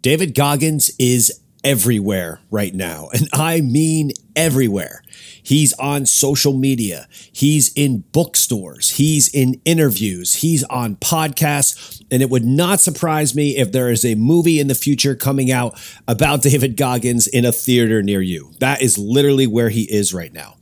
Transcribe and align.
David 0.00 0.34
Goggins 0.34 0.90
is 0.98 1.40
everywhere 1.64 2.40
right 2.50 2.72
now, 2.72 3.08
and 3.12 3.28
I 3.32 3.60
mean 3.60 4.12
everywhere. 4.36 5.02
He's 5.42 5.72
on 5.74 6.06
social 6.06 6.52
media. 6.52 7.08
He's 7.32 7.72
in 7.72 8.04
bookstores. 8.12 8.90
He's 8.90 9.28
in 9.28 9.60
interviews. 9.64 10.36
He's 10.36 10.62
on 10.64 10.96
podcasts. 10.96 12.04
And 12.10 12.22
it 12.22 12.30
would 12.30 12.44
not 12.44 12.80
surprise 12.80 13.34
me 13.34 13.56
if 13.56 13.72
there 13.72 13.90
is 13.90 14.04
a 14.04 14.14
movie 14.14 14.60
in 14.60 14.68
the 14.68 14.74
future 14.74 15.14
coming 15.14 15.50
out 15.50 15.80
about 16.06 16.42
David 16.48 16.76
Goggins 16.76 17.26
in 17.26 17.44
a 17.44 17.52
theater 17.52 18.02
near 18.02 18.20
you. 18.20 18.52
That 18.60 18.82
is 18.82 18.98
literally 18.98 19.46
where 19.46 19.70
he 19.70 19.90
is 19.90 20.12
right 20.12 20.32
now 20.32 20.56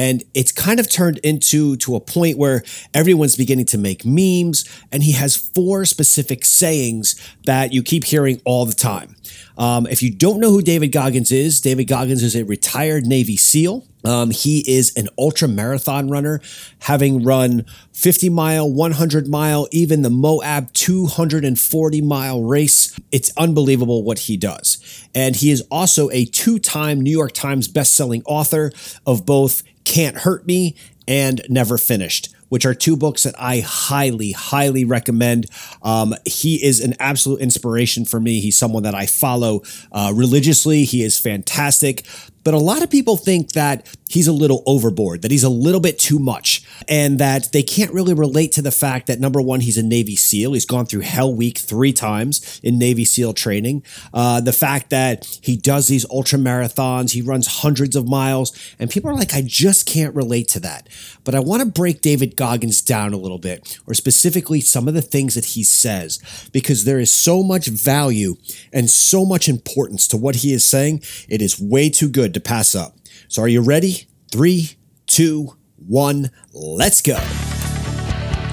and 0.00 0.24
it's 0.32 0.50
kind 0.50 0.80
of 0.80 0.90
turned 0.90 1.18
into 1.18 1.76
to 1.76 1.94
a 1.94 2.00
point 2.00 2.38
where 2.38 2.62
everyone's 2.94 3.36
beginning 3.36 3.66
to 3.66 3.76
make 3.76 4.02
memes 4.02 4.66
and 4.90 5.02
he 5.02 5.12
has 5.12 5.36
four 5.36 5.84
specific 5.84 6.46
sayings 6.46 7.20
that 7.44 7.74
you 7.74 7.82
keep 7.82 8.04
hearing 8.04 8.40
all 8.46 8.64
the 8.64 8.72
time 8.72 9.14
um, 9.58 9.86
if 9.86 10.02
you 10.02 10.10
don't 10.10 10.40
know 10.40 10.50
who 10.50 10.62
david 10.62 10.88
goggins 10.88 11.32
is 11.32 11.60
david 11.60 11.84
goggins 11.84 12.22
is 12.22 12.36
a 12.36 12.44
retired 12.44 13.06
navy 13.06 13.36
seal 13.36 13.86
um, 14.04 14.30
he 14.30 14.60
is 14.66 14.94
an 14.96 15.08
ultra 15.18 15.48
marathon 15.48 16.08
runner, 16.08 16.40
having 16.80 17.22
run 17.22 17.64
50 17.92 18.28
mile, 18.30 18.70
100 18.70 19.28
mile, 19.28 19.68
even 19.72 20.02
the 20.02 20.10
Moab 20.10 20.72
240 20.72 22.00
mile 22.00 22.42
race. 22.42 22.98
It's 23.12 23.30
unbelievable 23.36 24.02
what 24.02 24.20
he 24.20 24.36
does. 24.36 25.08
And 25.14 25.36
he 25.36 25.50
is 25.50 25.62
also 25.70 26.10
a 26.10 26.24
two 26.24 26.58
time 26.58 27.00
New 27.00 27.10
York 27.10 27.32
Times 27.32 27.68
bestselling 27.68 28.22
author 28.24 28.72
of 29.06 29.26
both 29.26 29.62
can't 29.84 30.18
Hurt 30.18 30.46
Me 30.46 30.76
and 31.06 31.42
Never 31.48 31.76
Finished, 31.76 32.28
which 32.50 32.66
are 32.66 32.74
two 32.74 32.96
books 32.96 33.22
that 33.22 33.34
I 33.38 33.60
highly, 33.60 34.32
highly 34.32 34.84
recommend. 34.84 35.46
Um, 35.82 36.14
he 36.26 36.62
is 36.62 36.80
an 36.80 36.94
absolute 37.00 37.40
inspiration 37.40 38.04
for 38.04 38.20
me. 38.20 38.40
He's 38.40 38.58
someone 38.58 38.82
that 38.82 38.94
I 38.94 39.06
follow 39.06 39.62
uh, 39.90 40.12
religiously. 40.14 40.84
He 40.84 41.02
is 41.02 41.18
fantastic. 41.18 42.04
But 42.44 42.54
a 42.54 42.58
lot 42.58 42.82
of 42.82 42.90
people 42.90 43.16
think 43.16 43.52
that 43.52 43.86
he's 44.10 44.26
a 44.26 44.32
little 44.32 44.64
overboard, 44.66 45.22
that 45.22 45.30
he's 45.30 45.44
a 45.44 45.48
little 45.48 45.80
bit 45.80 45.96
too 45.96 46.18
much, 46.18 46.64
and 46.88 47.20
that 47.20 47.52
they 47.52 47.62
can't 47.62 47.92
really 47.92 48.12
relate 48.12 48.50
to 48.50 48.60
the 48.60 48.72
fact 48.72 49.06
that 49.06 49.20
number 49.20 49.40
one, 49.40 49.60
he's 49.60 49.78
a 49.78 49.82
Navy 49.84 50.16
SEAL. 50.16 50.52
He's 50.52 50.66
gone 50.66 50.84
through 50.84 51.02
Hell 51.02 51.32
Week 51.32 51.56
three 51.56 51.92
times 51.92 52.60
in 52.64 52.76
Navy 52.76 53.04
SEAL 53.04 53.34
training. 53.34 53.84
Uh, 54.12 54.40
the 54.40 54.52
fact 54.52 54.90
that 54.90 55.38
he 55.42 55.56
does 55.56 55.86
these 55.86 56.04
ultra 56.10 56.40
marathons, 56.40 57.12
he 57.12 57.22
runs 57.22 57.46
hundreds 57.46 57.94
of 57.94 58.08
miles, 58.08 58.74
and 58.80 58.90
people 58.90 59.10
are 59.10 59.14
like, 59.14 59.32
I 59.32 59.42
just 59.46 59.86
can't 59.86 60.14
relate 60.14 60.48
to 60.48 60.60
that. 60.60 60.88
But 61.22 61.36
I 61.36 61.40
want 61.40 61.62
to 61.62 61.68
break 61.68 62.00
David 62.00 62.36
Goggins 62.36 62.82
down 62.82 63.12
a 63.12 63.18
little 63.18 63.38
bit, 63.38 63.78
or 63.86 63.94
specifically 63.94 64.60
some 64.60 64.88
of 64.88 64.94
the 64.94 65.02
things 65.02 65.36
that 65.36 65.44
he 65.44 65.62
says, 65.62 66.18
because 66.52 66.84
there 66.84 66.98
is 66.98 67.14
so 67.14 67.44
much 67.44 67.68
value 67.68 68.34
and 68.72 68.90
so 68.90 69.24
much 69.24 69.48
importance 69.48 70.08
to 70.08 70.16
what 70.16 70.36
he 70.36 70.52
is 70.52 70.66
saying. 70.66 71.02
It 71.28 71.40
is 71.40 71.60
way 71.60 71.90
too 71.90 72.08
good 72.08 72.34
to 72.34 72.40
pass 72.40 72.74
up. 72.74 72.96
So, 73.30 73.42
are 73.42 73.48
you 73.48 73.60
ready? 73.60 74.08
Three, 74.32 74.70
two, 75.06 75.56
one, 75.76 76.32
let's 76.52 77.00
go. 77.00 77.14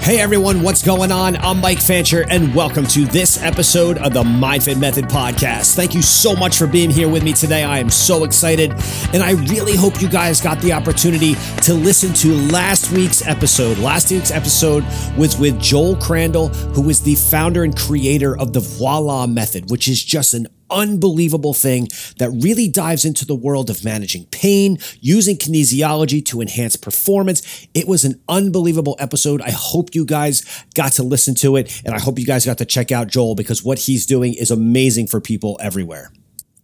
Hey 0.02 0.20
everyone, 0.20 0.62
what's 0.62 0.84
going 0.84 1.10
on? 1.10 1.36
I'm 1.38 1.60
Mike 1.60 1.80
Fancher, 1.80 2.24
and 2.30 2.54
welcome 2.54 2.86
to 2.86 3.04
this 3.04 3.42
episode 3.42 3.98
of 3.98 4.14
the 4.14 4.22
MindFit 4.22 4.78
Method 4.78 5.06
Podcast. 5.06 5.74
Thank 5.74 5.96
you 5.96 6.00
so 6.00 6.36
much 6.36 6.56
for 6.56 6.68
being 6.68 6.90
here 6.90 7.08
with 7.08 7.24
me 7.24 7.32
today. 7.32 7.64
I 7.64 7.80
am 7.80 7.90
so 7.90 8.22
excited, 8.22 8.70
and 9.12 9.20
I 9.20 9.32
really 9.50 9.74
hope 9.74 10.00
you 10.00 10.08
guys 10.08 10.40
got 10.40 10.60
the 10.60 10.72
opportunity 10.72 11.34
to 11.62 11.74
listen 11.74 12.14
to 12.14 12.36
last 12.52 12.92
week's 12.92 13.26
episode. 13.26 13.78
Last 13.78 14.12
week's 14.12 14.30
episode 14.30 14.84
was 15.16 15.36
with 15.36 15.60
Joel 15.60 15.96
Crandall, 15.96 16.50
who 16.50 16.88
is 16.88 17.02
the 17.02 17.16
founder 17.16 17.64
and 17.64 17.76
creator 17.76 18.38
of 18.38 18.52
the 18.52 18.60
Voila 18.60 19.26
Method, 19.26 19.72
which 19.72 19.88
is 19.88 20.02
just 20.04 20.34
an 20.34 20.46
unbelievable 20.70 21.54
thing 21.54 21.88
that 22.18 22.30
really 22.30 22.68
dives 22.68 23.04
into 23.04 23.24
the 23.24 23.34
world 23.34 23.70
of 23.70 23.84
managing 23.84 24.26
pain, 24.26 24.78
using 25.00 25.36
kinesiology 25.36 26.24
to 26.26 26.40
enhance 26.40 26.76
performance. 26.76 27.66
It 27.74 27.86
was 27.86 28.04
an 28.04 28.20
unbelievable 28.28 28.96
episode. 28.98 29.42
I 29.42 29.50
hope 29.50 29.94
you 29.94 30.04
guys 30.04 30.42
got 30.74 30.92
to 30.92 31.02
listen 31.02 31.34
to 31.36 31.56
it, 31.56 31.82
and 31.84 31.94
I 31.94 31.98
hope 31.98 32.18
you 32.18 32.26
guys 32.26 32.46
got 32.46 32.58
to 32.58 32.64
check 32.64 32.92
out 32.92 33.08
Joel 33.08 33.34
because 33.34 33.62
what 33.62 33.78
he's 33.78 34.06
doing 34.06 34.34
is 34.34 34.50
amazing 34.50 35.06
for 35.06 35.20
people 35.20 35.58
everywhere. 35.60 36.12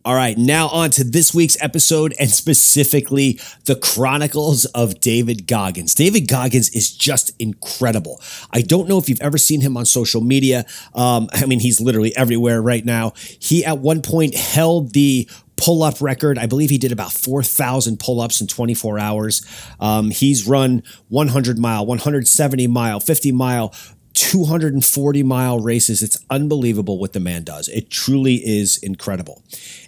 All 0.06 0.14
right, 0.14 0.36
now 0.36 0.68
on 0.68 0.90
to 0.90 1.04
this 1.04 1.32
week's 1.32 1.56
episode 1.62 2.14
and 2.20 2.28
specifically 2.28 3.40
the 3.64 3.74
Chronicles 3.74 4.66
of 4.66 5.00
David 5.00 5.46
Goggins. 5.46 5.94
David 5.94 6.28
Goggins 6.28 6.68
is 6.74 6.94
just 6.94 7.32
incredible. 7.38 8.20
I 8.52 8.60
don't 8.60 8.86
know 8.86 8.98
if 8.98 9.08
you've 9.08 9.22
ever 9.22 9.38
seen 9.38 9.62
him 9.62 9.78
on 9.78 9.86
social 9.86 10.20
media. 10.20 10.66
Um, 10.94 11.30
I 11.32 11.46
mean, 11.46 11.58
he's 11.58 11.80
literally 11.80 12.14
everywhere 12.18 12.60
right 12.60 12.84
now. 12.84 13.14
He 13.16 13.64
at 13.64 13.78
one 13.78 14.02
point 14.02 14.34
held 14.34 14.92
the 14.92 15.26
pull 15.56 15.82
up 15.82 16.02
record. 16.02 16.36
I 16.36 16.44
believe 16.44 16.68
he 16.68 16.76
did 16.76 16.92
about 16.92 17.10
4,000 17.10 17.98
pull 17.98 18.20
ups 18.20 18.42
in 18.42 18.46
24 18.46 18.98
hours. 18.98 19.40
Um, 19.80 20.10
he's 20.10 20.46
run 20.46 20.82
100 21.08 21.58
mile, 21.58 21.86
170 21.86 22.66
mile, 22.66 23.00
50 23.00 23.32
mile, 23.32 23.72
240 24.14 25.22
mile 25.22 25.60
races. 25.60 26.02
It's 26.02 26.18
unbelievable 26.30 26.98
what 26.98 27.12
the 27.12 27.20
man 27.20 27.42
does. 27.42 27.68
It 27.68 27.90
truly 27.90 28.34
is 28.34 28.78
incredible. 28.78 29.42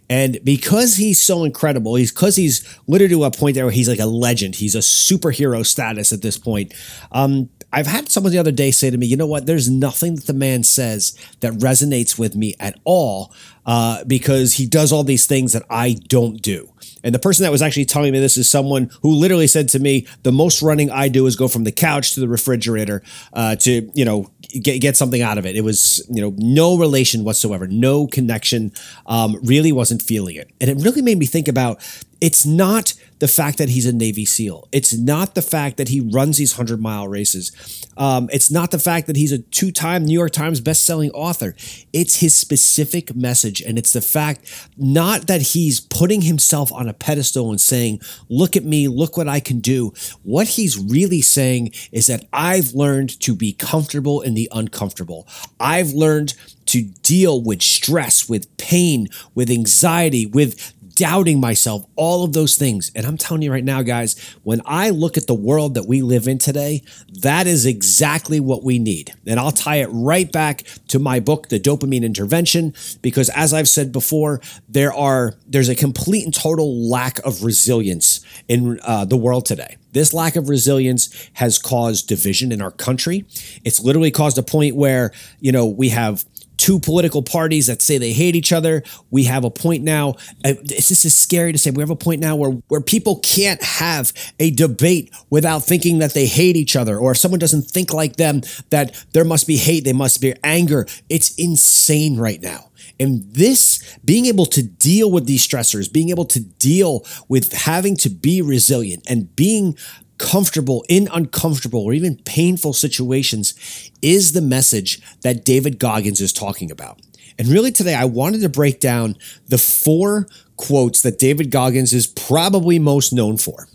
And 0.08 0.38
because 0.44 0.96
he's 0.96 1.20
so 1.20 1.44
incredible, 1.44 1.96
he's 1.96 2.12
because 2.12 2.36
he's 2.36 2.78
literally 2.86 3.14
to 3.14 3.24
a 3.24 3.30
point 3.30 3.54
there 3.54 3.64
where 3.64 3.72
he's 3.72 3.88
like 3.88 3.98
a 3.98 4.06
legend. 4.06 4.56
He's 4.56 4.74
a 4.74 4.78
superhero 4.78 5.64
status 5.66 6.12
at 6.12 6.22
this 6.22 6.38
point. 6.38 6.72
Um, 7.12 7.50
I've 7.72 7.86
had 7.86 8.08
someone 8.10 8.32
the 8.32 8.38
other 8.38 8.52
day 8.52 8.70
say 8.70 8.90
to 8.90 8.96
me, 8.96 9.06
you 9.06 9.16
know 9.16 9.26
what? 9.26 9.46
There's 9.46 9.68
nothing 9.68 10.16
that 10.16 10.26
the 10.26 10.32
man 10.32 10.62
says 10.62 11.16
that 11.40 11.52
resonates 11.54 12.18
with 12.18 12.36
me 12.36 12.54
at 12.60 12.78
all 12.84 13.34
uh, 13.66 14.04
because 14.04 14.54
he 14.54 14.66
does 14.66 14.92
all 14.92 15.04
these 15.04 15.26
things 15.26 15.52
that 15.52 15.64
I 15.68 15.96
don't 16.08 16.40
do. 16.40 16.72
And 17.02 17.14
the 17.14 17.18
person 17.18 17.42
that 17.42 17.52
was 17.52 17.62
actually 17.62 17.84
telling 17.84 18.12
me 18.12 18.18
this 18.18 18.36
is 18.36 18.50
someone 18.50 18.90
who 19.02 19.12
literally 19.12 19.46
said 19.46 19.68
to 19.70 19.78
me, 19.78 20.06
the 20.22 20.32
most 20.32 20.62
running 20.62 20.90
I 20.90 21.08
do 21.08 21.26
is 21.26 21.36
go 21.36 21.48
from 21.48 21.64
the 21.64 21.72
couch 21.72 22.14
to 22.14 22.20
the 22.20 22.28
refrigerator 22.28 23.02
uh, 23.32 23.56
to, 23.56 23.90
you 23.94 24.04
know, 24.04 24.30
get, 24.62 24.80
get 24.80 24.96
something 24.96 25.22
out 25.22 25.38
of 25.38 25.46
it. 25.46 25.56
It 25.56 25.62
was, 25.62 26.06
you 26.10 26.20
know, 26.20 26.34
no 26.38 26.78
relation 26.78 27.24
whatsoever, 27.24 27.66
no 27.66 28.06
connection, 28.06 28.72
um, 29.06 29.36
really 29.42 29.72
wasn't 29.72 30.02
feeling 30.02 30.36
it. 30.36 30.50
And 30.60 30.70
it 30.70 30.76
really 30.78 31.02
made 31.02 31.18
me 31.18 31.26
think 31.26 31.48
about 31.48 31.80
it's 32.20 32.46
not 32.46 32.94
the 33.18 33.28
fact 33.28 33.58
that 33.58 33.70
he's 33.70 33.86
a 33.86 33.92
Navy 33.92 34.24
SEAL. 34.24 34.68
It's 34.72 34.96
not 34.96 35.34
the 35.34 35.42
fact 35.42 35.78
that 35.78 35.88
he 35.88 36.00
runs 36.00 36.36
these 36.36 36.56
100 36.56 36.80
mile 36.80 37.08
races. 37.08 37.86
Um, 37.96 38.28
it's 38.32 38.50
not 38.50 38.70
the 38.70 38.78
fact 38.78 39.06
that 39.06 39.16
he's 39.16 39.32
a 39.32 39.38
two 39.38 39.72
time 39.72 40.04
New 40.04 40.12
York 40.12 40.32
Times 40.32 40.60
best-selling 40.60 41.10
author. 41.12 41.54
It's 41.92 42.20
his 42.20 42.38
specific 42.38 43.14
message. 43.14 43.62
And 43.62 43.78
it's 43.78 43.92
the 43.92 44.02
fact 44.02 44.70
not 44.76 45.26
that 45.28 45.40
he's 45.40 45.80
putting 45.80 46.22
himself 46.22 46.70
on 46.72 46.88
a 46.88 46.94
pedestal 46.94 47.50
and 47.50 47.60
saying, 47.60 48.00
look 48.28 48.56
at 48.56 48.64
me, 48.64 48.88
look 48.88 49.16
what 49.16 49.28
I 49.28 49.40
can 49.40 49.60
do. 49.60 49.92
What 50.22 50.48
he's 50.48 50.78
really 50.78 51.22
saying 51.22 51.72
is 51.92 52.06
that 52.08 52.26
I've 52.32 52.74
learned 52.74 53.18
to 53.20 53.34
be 53.34 53.52
comfortable 53.52 54.20
in 54.20 54.34
the 54.34 54.48
uncomfortable. 54.52 55.26
I've 55.58 55.92
learned 55.92 56.34
to 56.66 56.82
deal 56.82 57.40
with 57.40 57.62
stress, 57.62 58.28
with 58.28 58.54
pain, 58.56 59.08
with 59.34 59.50
anxiety, 59.50 60.26
with 60.26 60.74
doubting 60.96 61.38
myself, 61.38 61.86
all 61.94 62.24
of 62.24 62.32
those 62.32 62.56
things. 62.56 62.90
And 62.94 63.06
I'm 63.06 63.16
telling 63.16 63.42
you 63.42 63.52
right 63.52 63.62
now, 63.62 63.82
guys, 63.82 64.18
when 64.42 64.62
I 64.64 64.90
look 64.90 65.16
at 65.16 65.26
the 65.26 65.34
world 65.34 65.74
that 65.74 65.86
we 65.86 66.02
live 66.02 66.26
in 66.26 66.38
today, 66.38 66.82
that 67.20 67.46
is 67.46 67.66
exactly 67.66 68.40
what 68.40 68.64
we 68.64 68.78
need. 68.78 69.12
And 69.26 69.38
I'll 69.38 69.52
tie 69.52 69.76
it 69.76 69.88
right 69.92 70.30
back 70.32 70.64
to 70.88 70.98
my 70.98 71.20
book, 71.20 71.48
The 71.48 71.60
Dopamine 71.60 72.02
Intervention, 72.02 72.74
because 73.02 73.28
as 73.30 73.52
I've 73.52 73.68
said 73.68 73.92
before, 73.92 74.40
there 74.68 74.92
are 74.92 75.34
there's 75.46 75.68
a 75.68 75.76
complete 75.76 76.24
and 76.24 76.34
total 76.34 76.88
lack 76.88 77.18
of 77.20 77.44
resilience 77.44 78.24
in 78.48 78.80
uh, 78.82 79.04
the 79.04 79.16
world 79.16 79.46
today. 79.46 79.76
This 79.92 80.12
lack 80.12 80.36
of 80.36 80.48
resilience 80.48 81.30
has 81.34 81.58
caused 81.58 82.08
division 82.08 82.52
in 82.52 82.60
our 82.60 82.70
country. 82.70 83.24
It's 83.64 83.80
literally 83.80 84.10
caused 84.10 84.38
a 84.38 84.42
point 84.42 84.76
where, 84.76 85.12
you 85.40 85.52
know, 85.52 85.66
we 85.66 85.90
have 85.90 86.24
two 86.56 86.78
political 86.78 87.22
parties 87.22 87.66
that 87.66 87.82
say 87.82 87.98
they 87.98 88.12
hate 88.12 88.36
each 88.36 88.52
other. 88.52 88.82
We 89.10 89.24
have 89.24 89.44
a 89.44 89.50
point 89.50 89.82
now. 89.82 90.14
Uh, 90.44 90.54
just 90.64 91.04
as 91.04 91.16
scary 91.16 91.52
to 91.52 91.58
say. 91.58 91.70
We 91.70 91.82
have 91.82 91.90
a 91.90 91.96
point 91.96 92.20
now 92.20 92.36
where 92.36 92.50
where 92.68 92.80
people 92.80 93.18
can't 93.20 93.62
have 93.62 94.12
a 94.38 94.50
debate 94.50 95.10
without 95.30 95.60
thinking 95.60 95.98
that 95.98 96.14
they 96.14 96.26
hate 96.26 96.56
each 96.56 96.76
other, 96.76 96.98
or 96.98 97.12
if 97.12 97.18
someone 97.18 97.40
doesn't 97.40 97.62
think 97.62 97.92
like 97.92 98.16
them, 98.16 98.42
that 98.70 99.04
there 99.12 99.24
must 99.24 99.46
be 99.46 99.56
hate, 99.56 99.84
there 99.84 99.94
must 99.94 100.20
be 100.20 100.34
anger. 100.42 100.86
It's 101.08 101.34
insane 101.34 102.16
right 102.16 102.40
now. 102.40 102.70
And 102.98 103.24
this, 103.30 103.98
being 104.04 104.26
able 104.26 104.46
to 104.46 104.62
deal 104.62 105.10
with 105.10 105.26
these 105.26 105.46
stressors, 105.46 105.92
being 105.92 106.10
able 106.10 106.24
to 106.26 106.40
deal 106.40 107.04
with 107.28 107.52
having 107.52 107.96
to 107.98 108.08
be 108.08 108.40
resilient 108.40 109.04
and 109.08 109.34
being 109.36 109.76
comfortable 110.18 110.84
in 110.88 111.08
uncomfortable 111.12 111.80
or 111.80 111.92
even 111.92 112.16
painful 112.24 112.72
situations 112.72 113.90
is 114.02 114.32
the 114.32 114.40
message 114.40 115.00
that 115.22 115.44
David 115.44 115.78
Goggins 115.78 116.20
is 116.20 116.32
talking 116.32 116.70
about. 116.70 117.00
And 117.38 117.48
really 117.48 117.70
today, 117.70 117.94
I 117.94 118.06
wanted 118.06 118.40
to 118.40 118.48
break 118.48 118.80
down 118.80 119.16
the 119.48 119.58
four 119.58 120.26
quotes 120.56 121.02
that 121.02 121.18
David 121.18 121.50
Goggins 121.50 121.92
is 121.92 122.06
probably 122.06 122.78
most 122.78 123.12
known 123.12 123.36
for. 123.36 123.68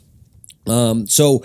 Um, 0.65 1.07
so 1.07 1.43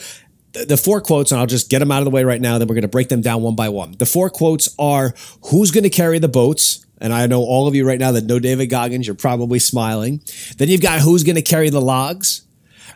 the 0.53 0.77
four 0.77 1.01
quotes, 1.01 1.31
and 1.31 1.41
I'll 1.41 1.47
just 1.47 1.69
get 1.69 1.81
them 1.81 1.93
out 1.93 1.99
of 1.99 2.05
the 2.05 2.11
way 2.11 2.25
right 2.25 2.41
now, 2.41 2.59
then 2.59 2.69
we're 2.69 2.75
going 2.75 2.83
to 2.83 2.89
break 2.89 3.09
them 3.09 3.21
down 3.21 3.43
one 3.43 3.55
by 3.55 3.69
one. 3.69 3.93
The 3.99 4.07
four 4.07 4.31
quotes 4.31 4.75
are 4.79 5.15
Who's 5.51 5.71
going 5.71 5.85
to 5.85 5.91
carry 5.91 6.19
the 6.19 6.29
boats? 6.29 6.85
And 6.99 7.13
I 7.13 7.27
know 7.27 7.43
all 7.43 7.69
of 7.69 7.75
you 7.75 7.87
right 7.87 7.99
now 7.99 8.13
that 8.13 8.25
know 8.25 8.39
David 8.39 8.69
Goggins, 8.69 9.07
you're 9.07 9.17
probably 9.17 9.59
smiling. 9.59 10.23
Then 10.57 10.69
you've 10.69 10.81
got 10.81 11.01
Who's 11.01 11.25
Going 11.25 11.37
to 11.37 11.43
Carry 11.43 11.69
the 11.69 11.81
Logs. 11.81 12.47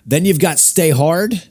Then 0.07 0.25
you've 0.25 0.41
got 0.41 0.59
Stay 0.59 0.89
Hard. 0.89 1.43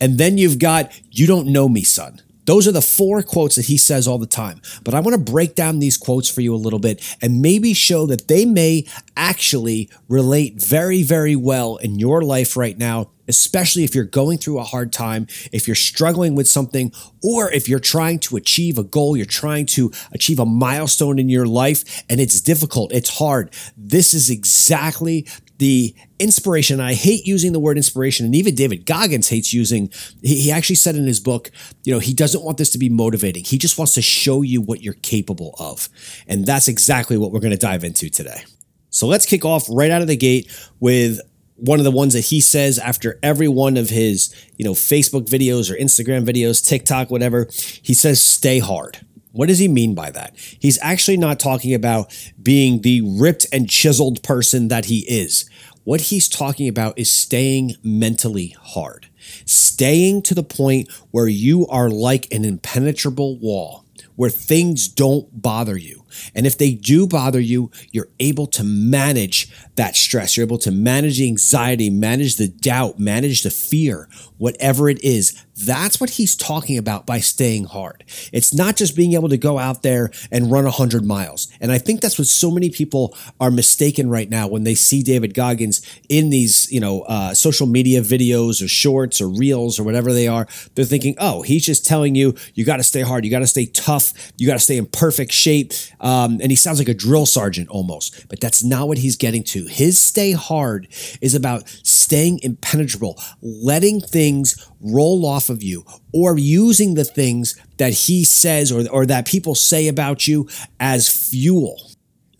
And 0.00 0.18
then 0.18 0.38
you've 0.38 0.58
got 0.58 0.92
You 1.10 1.26
Don't 1.26 1.48
Know 1.48 1.68
Me, 1.68 1.82
Son. 1.82 2.20
Those 2.44 2.66
are 2.66 2.72
the 2.72 2.82
four 2.82 3.22
quotes 3.22 3.54
that 3.54 3.66
he 3.66 3.76
says 3.76 4.08
all 4.08 4.18
the 4.18 4.26
time. 4.26 4.60
But 4.82 4.94
I 4.94 5.00
want 5.00 5.14
to 5.14 5.32
break 5.32 5.54
down 5.54 5.78
these 5.78 5.96
quotes 5.96 6.28
for 6.28 6.40
you 6.40 6.54
a 6.54 6.56
little 6.56 6.80
bit 6.80 7.16
and 7.22 7.40
maybe 7.40 7.72
show 7.72 8.06
that 8.06 8.28
they 8.28 8.44
may 8.44 8.84
actually 9.16 9.88
relate 10.08 10.60
very, 10.60 11.02
very 11.02 11.36
well 11.36 11.76
in 11.76 11.98
your 11.98 12.22
life 12.22 12.56
right 12.56 12.76
now, 12.76 13.10
especially 13.28 13.84
if 13.84 13.94
you're 13.94 14.04
going 14.04 14.38
through 14.38 14.58
a 14.58 14.64
hard 14.64 14.92
time, 14.92 15.28
if 15.52 15.68
you're 15.68 15.76
struggling 15.76 16.34
with 16.34 16.48
something, 16.48 16.92
or 17.22 17.50
if 17.52 17.68
you're 17.68 17.78
trying 17.78 18.18
to 18.18 18.36
achieve 18.36 18.76
a 18.76 18.82
goal, 18.82 19.16
you're 19.16 19.24
trying 19.24 19.66
to 19.66 19.92
achieve 20.12 20.40
a 20.40 20.46
milestone 20.46 21.20
in 21.20 21.28
your 21.28 21.46
life 21.46 22.02
and 22.10 22.20
it's 22.20 22.40
difficult, 22.40 22.92
it's 22.92 23.18
hard. 23.18 23.54
This 23.76 24.12
is 24.12 24.30
exactly 24.30 25.26
the 25.62 25.94
inspiration. 26.18 26.80
I 26.80 26.94
hate 26.94 27.24
using 27.24 27.52
the 27.52 27.60
word 27.60 27.76
inspiration, 27.76 28.26
and 28.26 28.34
even 28.34 28.56
David 28.56 28.84
Goggins 28.84 29.28
hates 29.28 29.54
using. 29.54 29.92
He, 30.20 30.40
he, 30.40 30.50
actually 30.50 30.74
said 30.74 30.96
in 30.96 31.06
his 31.06 31.20
book, 31.20 31.52
you 31.84 31.92
know, 31.92 32.00
he 32.00 32.12
doesn't 32.12 32.42
want 32.42 32.58
this 32.58 32.70
to 32.70 32.78
be 32.78 32.88
motivating. 32.88 33.44
He 33.44 33.58
just 33.58 33.78
wants 33.78 33.94
to 33.94 34.02
show 34.02 34.42
you 34.42 34.60
what 34.60 34.82
you're 34.82 34.94
capable 34.94 35.54
of, 35.60 35.88
and 36.26 36.44
that's 36.44 36.66
exactly 36.66 37.16
what 37.16 37.30
we're 37.30 37.38
going 37.38 37.52
to 37.52 37.56
dive 37.56 37.84
into 37.84 38.10
today. 38.10 38.42
So 38.90 39.06
let's 39.06 39.24
kick 39.24 39.44
off 39.44 39.64
right 39.70 39.92
out 39.92 40.02
of 40.02 40.08
the 40.08 40.16
gate 40.16 40.50
with 40.80 41.20
one 41.54 41.78
of 41.78 41.84
the 41.84 41.92
ones 41.92 42.14
that 42.14 42.22
he 42.22 42.40
says 42.40 42.80
after 42.80 43.20
every 43.22 43.46
one 43.46 43.76
of 43.76 43.88
his, 43.88 44.34
you 44.56 44.64
know, 44.64 44.72
Facebook 44.72 45.28
videos 45.28 45.70
or 45.70 45.76
Instagram 45.76 46.26
videos, 46.26 46.66
TikTok, 46.66 47.08
whatever. 47.08 47.48
He 47.82 47.94
says, 47.94 48.20
"Stay 48.20 48.58
hard." 48.58 49.06
What 49.32 49.48
does 49.48 49.58
he 49.58 49.68
mean 49.68 49.94
by 49.94 50.10
that? 50.10 50.34
He's 50.36 50.78
actually 50.82 51.16
not 51.16 51.40
talking 51.40 51.74
about 51.74 52.14
being 52.42 52.82
the 52.82 53.00
ripped 53.00 53.46
and 53.52 53.68
chiseled 53.68 54.22
person 54.22 54.68
that 54.68 54.86
he 54.86 55.00
is. 55.08 55.48
What 55.84 56.02
he's 56.02 56.28
talking 56.28 56.68
about 56.68 56.98
is 56.98 57.10
staying 57.10 57.74
mentally 57.82 58.54
hard, 58.60 59.08
staying 59.44 60.22
to 60.22 60.34
the 60.34 60.44
point 60.44 60.90
where 61.10 61.26
you 61.26 61.66
are 61.66 61.90
like 61.90 62.32
an 62.32 62.44
impenetrable 62.44 63.38
wall, 63.38 63.84
where 64.14 64.30
things 64.30 64.86
don't 64.86 65.42
bother 65.42 65.76
you. 65.76 66.01
And 66.34 66.46
if 66.46 66.58
they 66.58 66.74
do 66.74 67.06
bother 67.06 67.40
you, 67.40 67.70
you're 67.90 68.08
able 68.20 68.46
to 68.48 68.64
manage 68.64 69.50
that 69.76 69.96
stress. 69.96 70.36
You're 70.36 70.46
able 70.46 70.58
to 70.58 70.70
manage 70.70 71.18
the 71.18 71.26
anxiety, 71.26 71.90
manage 71.90 72.36
the 72.36 72.48
doubt, 72.48 72.98
manage 72.98 73.42
the 73.42 73.50
fear, 73.50 74.08
whatever 74.38 74.88
it 74.88 75.02
is. 75.02 75.44
That's 75.54 76.00
what 76.00 76.10
he's 76.10 76.34
talking 76.34 76.78
about 76.78 77.06
by 77.06 77.20
staying 77.20 77.64
hard. 77.64 78.04
It's 78.32 78.54
not 78.54 78.76
just 78.76 78.96
being 78.96 79.12
able 79.12 79.28
to 79.28 79.36
go 79.36 79.58
out 79.58 79.82
there 79.82 80.10
and 80.30 80.50
run 80.50 80.64
100 80.64 81.04
miles. 81.04 81.48
And 81.60 81.70
I 81.70 81.78
think 81.78 82.00
that's 82.00 82.18
what 82.18 82.26
so 82.26 82.50
many 82.50 82.70
people 82.70 83.16
are 83.38 83.50
mistaken 83.50 84.08
right 84.08 84.28
now 84.28 84.48
when 84.48 84.64
they 84.64 84.74
see 84.74 85.02
David 85.02 85.34
Goggins 85.34 85.80
in 86.08 86.30
these, 86.30 86.70
you 86.72 86.80
know, 86.80 87.02
uh, 87.02 87.34
social 87.34 87.66
media 87.66 88.00
videos 88.00 88.62
or 88.62 88.68
shorts 88.68 89.20
or 89.20 89.28
reels 89.28 89.78
or 89.78 89.84
whatever 89.84 90.12
they 90.12 90.26
are. 90.26 90.46
They're 90.74 90.84
thinking, 90.84 91.14
oh, 91.18 91.42
he's 91.42 91.64
just 91.64 91.86
telling 91.86 92.14
you, 92.14 92.34
you 92.54 92.64
got 92.64 92.78
to 92.78 92.82
stay 92.82 93.02
hard. 93.02 93.24
You 93.24 93.30
got 93.30 93.40
to 93.40 93.46
stay 93.46 93.66
tough. 93.66 94.32
You 94.38 94.46
got 94.46 94.54
to 94.54 94.58
stay 94.58 94.78
in 94.78 94.86
perfect 94.86 95.32
shape. 95.32 95.72
Um, 96.02 96.40
and 96.42 96.50
he 96.50 96.56
sounds 96.56 96.78
like 96.78 96.88
a 96.88 96.94
drill 96.94 97.26
sergeant 97.26 97.68
almost, 97.68 98.28
but 98.28 98.40
that's 98.40 98.62
not 98.62 98.88
what 98.88 98.98
he's 98.98 99.16
getting 99.16 99.44
to. 99.44 99.66
His 99.66 100.02
stay 100.02 100.32
hard 100.32 100.88
is 101.20 101.34
about 101.34 101.68
staying 101.82 102.40
impenetrable, 102.42 103.18
letting 103.40 104.00
things 104.00 104.68
roll 104.80 105.24
off 105.24 105.48
of 105.48 105.62
you, 105.62 105.84
or 106.12 106.36
using 106.36 106.94
the 106.94 107.04
things 107.04 107.58
that 107.78 107.92
he 107.92 108.24
says 108.24 108.72
or, 108.72 108.88
or 108.90 109.06
that 109.06 109.26
people 109.26 109.54
say 109.54 109.88
about 109.88 110.26
you 110.26 110.48
as 110.80 111.08
fuel. 111.08 111.80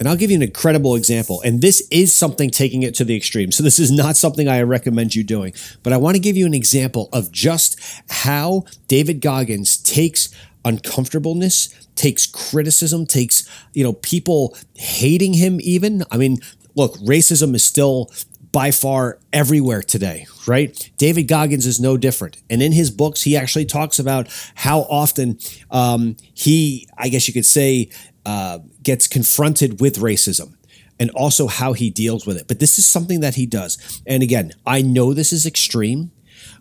And 0.03 0.09
I'll 0.09 0.17
give 0.17 0.33
you 0.33 0.37
an 0.37 0.43
incredible 0.43 0.97
example. 0.97 1.41
And 1.43 1.61
this 1.61 1.87
is 1.93 2.13
something 2.13 2.51
taking 2.51 2.83
it 2.83 2.93
to 2.97 3.05
the 3.05 3.17
extreme. 3.17 3.53
So 3.53 3.63
this 3.63 3.79
is 3.79 3.93
not 3.93 4.17
something 4.17 4.49
I 4.49 4.63
recommend 4.63 5.15
you 5.15 5.23
doing, 5.23 5.55
but 5.85 5.93
I 5.93 5.97
want 5.97 6.17
to 6.17 6.21
give 6.21 6.37
you 6.37 6.45
an 6.45 6.55
example 6.55 7.09
of 7.13 7.31
just 7.31 7.79
how 8.11 8.65
David 8.89 9.21
Goggins 9.21 9.77
takes 9.77 10.35
uncomfortableness 10.65 11.89
takes 11.95 12.27
criticism, 12.27 13.07
takes, 13.07 13.49
you 13.75 13.85
know, 13.85 13.95
people 13.95 14.57
hating 14.75 15.35
him 15.35 15.59
even. 15.63 16.05
I 16.11 16.17
mean, 16.17 16.39
look, 16.75 16.97
racism 16.99 17.55
is 17.55 17.65
still 17.65 18.11
by 18.53 18.71
far 18.71 19.19
everywhere 19.33 19.83
today, 19.83 20.27
right? 20.47 20.91
David 20.99 21.25
Goggins 21.25 21.67
is 21.67 21.81
no 21.81 21.97
different. 21.97 22.37
And 22.51 22.63
in 22.63 22.73
his 22.73 22.91
books, 22.91 23.23
he 23.23 23.37
actually 23.37 23.65
talks 23.65 23.99
about 23.99 24.29
how 24.55 24.81
often 24.81 25.39
um, 25.71 26.17
he, 26.35 26.87
I 26.99 27.09
guess 27.09 27.27
you 27.27 27.35
could 27.35 27.47
say, 27.47 27.89
uh, 28.27 28.59
gets 28.83 29.09
confronted 29.09 29.81
with 29.81 29.97
racism 29.97 30.55
and 31.01 31.11
also 31.13 31.47
how 31.47 31.73
he 31.73 31.89
deals 31.91 32.27
with 32.27 32.37
it. 32.37 32.47
But 32.47 32.61
this 32.61 32.79
is 32.79 32.87
something 32.87 33.21
that 33.21 33.37
he 33.37 33.47
does. 33.47 34.03
And 34.07 34.23
again, 34.23 34.53
I 34.67 34.83
know 34.83 35.15
this 35.15 35.33
is 35.33 35.47
extreme, 35.47 36.13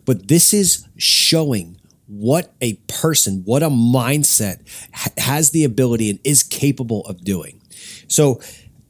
but 0.06 0.30
this 0.30 0.54
is 0.54 0.88
showing 0.98 1.78
what 2.12 2.54
a 2.60 2.74
person, 2.88 3.42
what 3.46 3.64
a 3.64 3.70
mindset 3.70 4.60
has 5.18 5.52
the 5.52 5.64
ability 5.64 6.10
and 6.10 6.20
is 6.26 6.44
capable 6.44 7.06
of 7.06 7.24
doing. 7.24 7.62
So, 8.10 8.42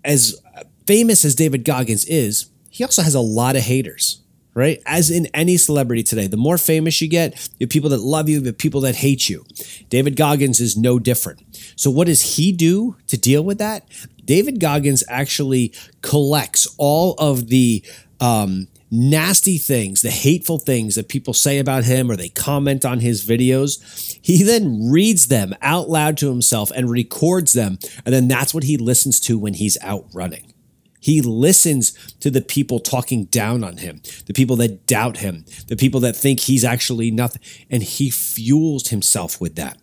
as 0.03 0.41
famous 0.87 1.23
as 1.23 1.35
David 1.35 1.63
Goggins 1.63 2.03
is, 2.05 2.49
he 2.71 2.83
also 2.83 3.03
has 3.03 3.13
a 3.13 3.19
lot 3.19 3.55
of 3.55 3.61
haters, 3.61 4.23
right? 4.55 4.81
As 4.87 5.11
in 5.11 5.27
any 5.35 5.57
celebrity 5.57 6.01
today, 6.01 6.25
the 6.25 6.35
more 6.35 6.57
famous 6.57 6.99
you 6.99 7.07
get, 7.07 7.37
have 7.59 7.69
people 7.69 7.91
that 7.91 7.99
love 7.99 8.27
you, 8.27 8.39
the 8.39 8.53
people 8.53 8.81
that 8.81 8.95
hate 8.95 9.29
you. 9.29 9.45
David 9.89 10.15
Goggins 10.15 10.59
is 10.59 10.75
no 10.75 10.97
different. 10.97 11.43
So, 11.75 11.91
what 11.91 12.07
does 12.07 12.37
he 12.37 12.51
do 12.51 12.95
to 13.05 13.17
deal 13.19 13.43
with 13.43 13.59
that? 13.59 13.87
David 14.25 14.59
Goggins 14.59 15.03
actually 15.07 15.73
collects 16.01 16.67
all 16.79 17.13
of 17.19 17.49
the 17.49 17.83
um, 18.19 18.67
nasty 18.91 19.57
things, 19.57 20.01
the 20.01 20.11
hateful 20.11 20.59
things 20.59 20.95
that 20.95 21.07
people 21.07 21.33
say 21.33 21.57
about 21.57 21.85
him 21.85 22.11
or 22.11 22.17
they 22.17 22.29
comment 22.29 22.83
on 22.83 22.99
his 22.99 23.25
videos, 23.25 24.19
he 24.21 24.43
then 24.43 24.91
reads 24.91 25.27
them 25.27 25.55
out 25.61 25.89
loud 25.89 26.17
to 26.17 26.29
himself 26.29 26.71
and 26.71 26.91
records 26.91 27.53
them. 27.53 27.79
And 28.05 28.13
then 28.13 28.27
that's 28.27 28.53
what 28.53 28.65
he 28.65 28.77
listens 28.77 29.19
to 29.21 29.39
when 29.39 29.53
he's 29.53 29.77
out 29.81 30.05
running. 30.13 30.53
He 30.99 31.21
listens 31.21 31.93
to 32.19 32.29
the 32.29 32.41
people 32.41 32.79
talking 32.79 33.25
down 33.25 33.63
on 33.63 33.77
him, 33.77 34.01
the 34.27 34.33
people 34.33 34.55
that 34.57 34.85
doubt 34.85 35.17
him, 35.17 35.45
the 35.67 35.75
people 35.75 35.99
that 36.01 36.15
think 36.15 36.41
he's 36.41 36.63
actually 36.63 37.09
nothing, 37.09 37.41
and 37.71 37.81
he 37.81 38.11
fuels 38.11 38.89
himself 38.89 39.41
with 39.41 39.55
that. 39.55 39.79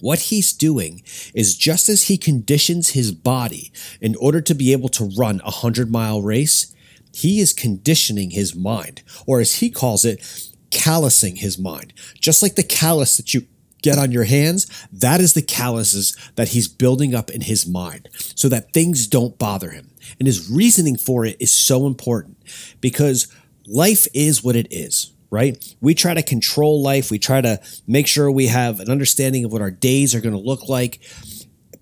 What 0.00 0.20
he's 0.20 0.52
doing 0.52 1.02
is 1.34 1.56
just 1.56 1.88
as 1.88 2.04
he 2.04 2.16
conditions 2.16 2.90
his 2.90 3.10
body 3.10 3.72
in 4.00 4.14
order 4.16 4.40
to 4.42 4.54
be 4.54 4.72
able 4.72 4.90
to 4.90 5.10
run 5.18 5.40
a 5.40 5.50
100 5.50 5.90
mile 5.90 6.22
race, 6.22 6.72
he 7.16 7.40
is 7.40 7.54
conditioning 7.54 8.32
his 8.32 8.54
mind, 8.54 9.02
or 9.26 9.40
as 9.40 9.54
he 9.56 9.70
calls 9.70 10.04
it, 10.04 10.22
callousing 10.70 11.36
his 11.36 11.58
mind. 11.58 11.94
Just 12.20 12.42
like 12.42 12.56
the 12.56 12.62
callus 12.62 13.16
that 13.16 13.32
you 13.32 13.46
get 13.80 13.96
on 13.96 14.12
your 14.12 14.24
hands, 14.24 14.66
that 14.92 15.18
is 15.18 15.32
the 15.32 15.40
calluses 15.40 16.14
that 16.34 16.48
he's 16.48 16.68
building 16.68 17.14
up 17.14 17.30
in 17.30 17.40
his 17.40 17.66
mind 17.66 18.10
so 18.12 18.50
that 18.50 18.74
things 18.74 19.06
don't 19.06 19.38
bother 19.38 19.70
him. 19.70 19.92
And 20.18 20.26
his 20.26 20.50
reasoning 20.50 20.98
for 20.98 21.24
it 21.24 21.38
is 21.40 21.56
so 21.56 21.86
important 21.86 22.36
because 22.82 23.32
life 23.66 24.06
is 24.12 24.44
what 24.44 24.54
it 24.54 24.68
is, 24.70 25.14
right? 25.30 25.74
We 25.80 25.94
try 25.94 26.12
to 26.12 26.22
control 26.22 26.82
life. 26.82 27.10
We 27.10 27.18
try 27.18 27.40
to 27.40 27.58
make 27.86 28.06
sure 28.08 28.30
we 28.30 28.48
have 28.48 28.78
an 28.78 28.90
understanding 28.90 29.42
of 29.46 29.52
what 29.52 29.62
our 29.62 29.70
days 29.70 30.14
are 30.14 30.20
going 30.20 30.34
to 30.34 30.38
look 30.38 30.68
like. 30.68 31.00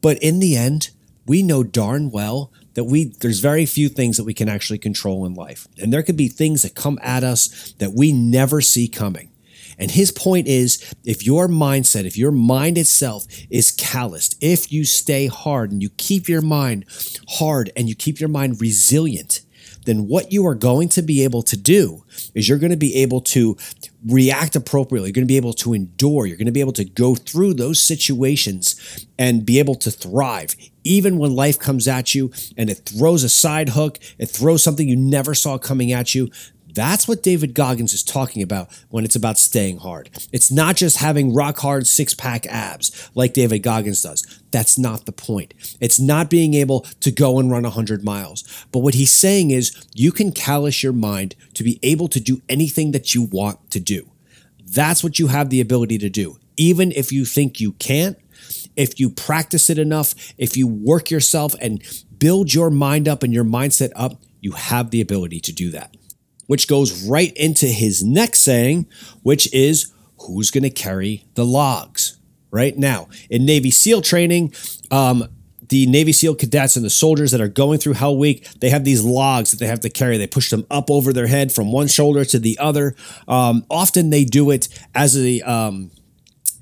But 0.00 0.22
in 0.22 0.38
the 0.38 0.56
end, 0.56 0.90
we 1.26 1.42
know 1.42 1.64
darn 1.64 2.12
well 2.12 2.52
that 2.74 2.84
we 2.84 3.06
there's 3.20 3.40
very 3.40 3.66
few 3.66 3.88
things 3.88 4.16
that 4.16 4.24
we 4.24 4.34
can 4.34 4.48
actually 4.48 4.78
control 4.78 5.24
in 5.24 5.34
life. 5.34 5.66
And 5.80 5.92
there 5.92 6.02
could 6.02 6.16
be 6.16 6.28
things 6.28 6.62
that 6.62 6.74
come 6.74 6.98
at 7.02 7.24
us 7.24 7.72
that 7.78 7.92
we 7.94 8.12
never 8.12 8.60
see 8.60 8.88
coming. 8.88 9.30
And 9.78 9.90
his 9.90 10.12
point 10.12 10.46
is 10.46 10.94
if 11.04 11.26
your 11.26 11.48
mindset, 11.48 12.04
if 12.04 12.16
your 12.16 12.30
mind 12.30 12.78
itself 12.78 13.26
is 13.50 13.72
calloused, 13.72 14.36
if 14.40 14.70
you 14.72 14.84
stay 14.84 15.26
hard 15.26 15.72
and 15.72 15.82
you 15.82 15.90
keep 15.96 16.28
your 16.28 16.42
mind 16.42 16.84
hard 17.38 17.72
and 17.76 17.88
you 17.88 17.94
keep 17.94 18.20
your 18.20 18.28
mind 18.28 18.60
resilient, 18.60 19.40
then 19.84 20.08
what 20.08 20.32
you 20.32 20.46
are 20.46 20.54
going 20.54 20.88
to 20.90 21.02
be 21.02 21.24
able 21.24 21.42
to 21.42 21.56
do 21.56 22.04
is 22.34 22.48
you're 22.48 22.58
going 22.58 22.70
to 22.70 22.76
be 22.76 22.96
able 22.96 23.20
to 23.20 23.56
react 24.06 24.54
appropriately. 24.56 25.08
You're 25.08 25.14
going 25.14 25.26
to 25.26 25.32
be 25.32 25.36
able 25.36 25.54
to 25.54 25.72
endure. 25.72 26.26
You're 26.26 26.36
going 26.36 26.46
to 26.46 26.52
be 26.52 26.60
able 26.60 26.72
to 26.74 26.84
go 26.84 27.14
through 27.14 27.54
those 27.54 27.82
situations 27.82 29.06
and 29.18 29.46
be 29.46 29.58
able 29.58 29.74
to 29.76 29.90
thrive, 29.90 30.54
even 30.84 31.18
when 31.18 31.34
life 31.34 31.58
comes 31.58 31.88
at 31.88 32.14
you 32.14 32.30
and 32.56 32.68
it 32.68 32.82
throws 32.86 33.22
a 33.24 33.28
side 33.28 33.70
hook, 33.70 33.98
it 34.18 34.26
throws 34.26 34.62
something 34.62 34.88
you 34.88 34.96
never 34.96 35.34
saw 35.34 35.56
coming 35.58 35.92
at 35.92 36.14
you. 36.14 36.30
That's 36.74 37.06
what 37.06 37.22
David 37.22 37.54
Goggins 37.54 37.92
is 37.92 38.02
talking 38.02 38.42
about 38.42 38.68
when 38.90 39.04
it's 39.04 39.14
about 39.14 39.38
staying 39.38 39.78
hard. 39.78 40.10
It's 40.32 40.50
not 40.50 40.74
just 40.74 40.96
having 40.96 41.32
rock 41.32 41.58
hard 41.58 41.86
six 41.86 42.14
pack 42.14 42.46
abs 42.46 43.10
like 43.14 43.32
David 43.32 43.60
Goggins 43.60 44.02
does. 44.02 44.42
That's 44.50 44.76
not 44.76 45.06
the 45.06 45.12
point. 45.12 45.54
It's 45.80 46.00
not 46.00 46.28
being 46.28 46.54
able 46.54 46.80
to 47.00 47.12
go 47.12 47.38
and 47.38 47.48
run 47.48 47.62
100 47.62 48.04
miles. 48.04 48.66
But 48.72 48.80
what 48.80 48.94
he's 48.94 49.12
saying 49.12 49.52
is 49.52 49.86
you 49.94 50.10
can 50.10 50.32
callous 50.32 50.82
your 50.82 50.92
mind 50.92 51.36
to 51.54 51.62
be 51.62 51.78
able 51.84 52.08
to 52.08 52.18
do 52.18 52.42
anything 52.48 52.90
that 52.90 53.14
you 53.14 53.22
want 53.22 53.70
to 53.70 53.78
do. 53.78 54.10
That's 54.66 55.04
what 55.04 55.20
you 55.20 55.28
have 55.28 55.50
the 55.50 55.60
ability 55.60 55.98
to 55.98 56.10
do. 56.10 56.38
Even 56.56 56.90
if 56.90 57.12
you 57.12 57.24
think 57.24 57.60
you 57.60 57.72
can't, 57.72 58.18
if 58.74 58.98
you 58.98 59.10
practice 59.10 59.70
it 59.70 59.78
enough, 59.78 60.14
if 60.38 60.56
you 60.56 60.66
work 60.66 61.08
yourself 61.08 61.54
and 61.60 61.82
build 62.18 62.52
your 62.52 62.70
mind 62.70 63.06
up 63.06 63.22
and 63.22 63.32
your 63.32 63.44
mindset 63.44 63.92
up, 63.94 64.20
you 64.40 64.52
have 64.52 64.90
the 64.90 65.00
ability 65.00 65.38
to 65.40 65.52
do 65.52 65.70
that. 65.70 65.94
Which 66.46 66.68
goes 66.68 67.08
right 67.08 67.32
into 67.36 67.66
his 67.66 68.02
next 68.02 68.40
saying, 68.40 68.86
which 69.22 69.52
is 69.52 69.92
who's 70.18 70.50
going 70.50 70.64
to 70.64 70.70
carry 70.70 71.24
the 71.34 71.44
logs? 71.44 72.18
Right 72.50 72.78
now, 72.78 73.08
in 73.30 73.44
Navy 73.44 73.72
SEAL 73.72 74.02
training, 74.02 74.54
um, 74.92 75.26
the 75.68 75.86
Navy 75.86 76.12
SEAL 76.12 76.36
cadets 76.36 76.76
and 76.76 76.84
the 76.84 76.90
soldiers 76.90 77.32
that 77.32 77.40
are 77.40 77.48
going 77.48 77.80
through 77.80 77.94
Hell 77.94 78.16
Week, 78.16 78.48
they 78.60 78.70
have 78.70 78.84
these 78.84 79.02
logs 79.02 79.50
that 79.50 79.58
they 79.58 79.66
have 79.66 79.80
to 79.80 79.90
carry. 79.90 80.18
They 80.18 80.28
push 80.28 80.50
them 80.50 80.64
up 80.70 80.90
over 80.90 81.12
their 81.12 81.26
head 81.26 81.52
from 81.52 81.72
one 81.72 81.88
shoulder 81.88 82.24
to 82.26 82.38
the 82.38 82.56
other. 82.58 82.94
Um, 83.26 83.66
often 83.70 84.10
they 84.10 84.24
do 84.24 84.50
it 84.50 84.68
as 84.94 85.16
a 85.16 85.40
um, 85.40 85.90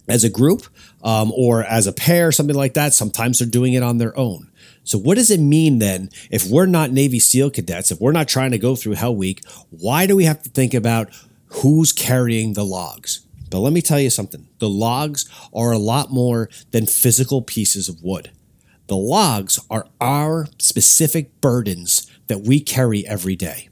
as 0.08 0.24
a 0.24 0.30
group 0.30 0.66
um, 1.02 1.32
or 1.36 1.64
as 1.64 1.86
a 1.86 1.92
pair, 1.92 2.32
something 2.32 2.56
like 2.56 2.74
that. 2.74 2.94
Sometimes 2.94 3.38
they're 3.38 3.48
doing 3.48 3.74
it 3.74 3.82
on 3.82 3.98
their 3.98 4.16
own. 4.18 4.50
So, 4.84 4.98
what 4.98 5.16
does 5.16 5.30
it 5.30 5.40
mean 5.40 5.78
then 5.78 6.10
if 6.30 6.46
we're 6.46 6.66
not 6.66 6.90
Navy 6.90 7.20
SEAL 7.20 7.50
cadets, 7.50 7.90
if 7.90 8.00
we're 8.00 8.12
not 8.12 8.28
trying 8.28 8.50
to 8.50 8.58
go 8.58 8.74
through 8.74 8.94
Hell 8.94 9.14
Week? 9.14 9.42
Why 9.70 10.06
do 10.06 10.16
we 10.16 10.24
have 10.24 10.42
to 10.42 10.50
think 10.50 10.74
about 10.74 11.10
who's 11.46 11.92
carrying 11.92 12.54
the 12.54 12.64
logs? 12.64 13.26
But 13.50 13.60
let 13.60 13.72
me 13.72 13.82
tell 13.82 14.00
you 14.00 14.10
something 14.10 14.48
the 14.58 14.68
logs 14.68 15.28
are 15.54 15.72
a 15.72 15.78
lot 15.78 16.10
more 16.10 16.48
than 16.70 16.86
physical 16.86 17.42
pieces 17.42 17.88
of 17.88 18.02
wood. 18.02 18.30
The 18.88 18.96
logs 18.96 19.60
are 19.70 19.86
our 20.00 20.48
specific 20.58 21.40
burdens 21.40 22.10
that 22.26 22.42
we 22.42 22.60
carry 22.60 23.06
every 23.06 23.36
day. 23.36 23.68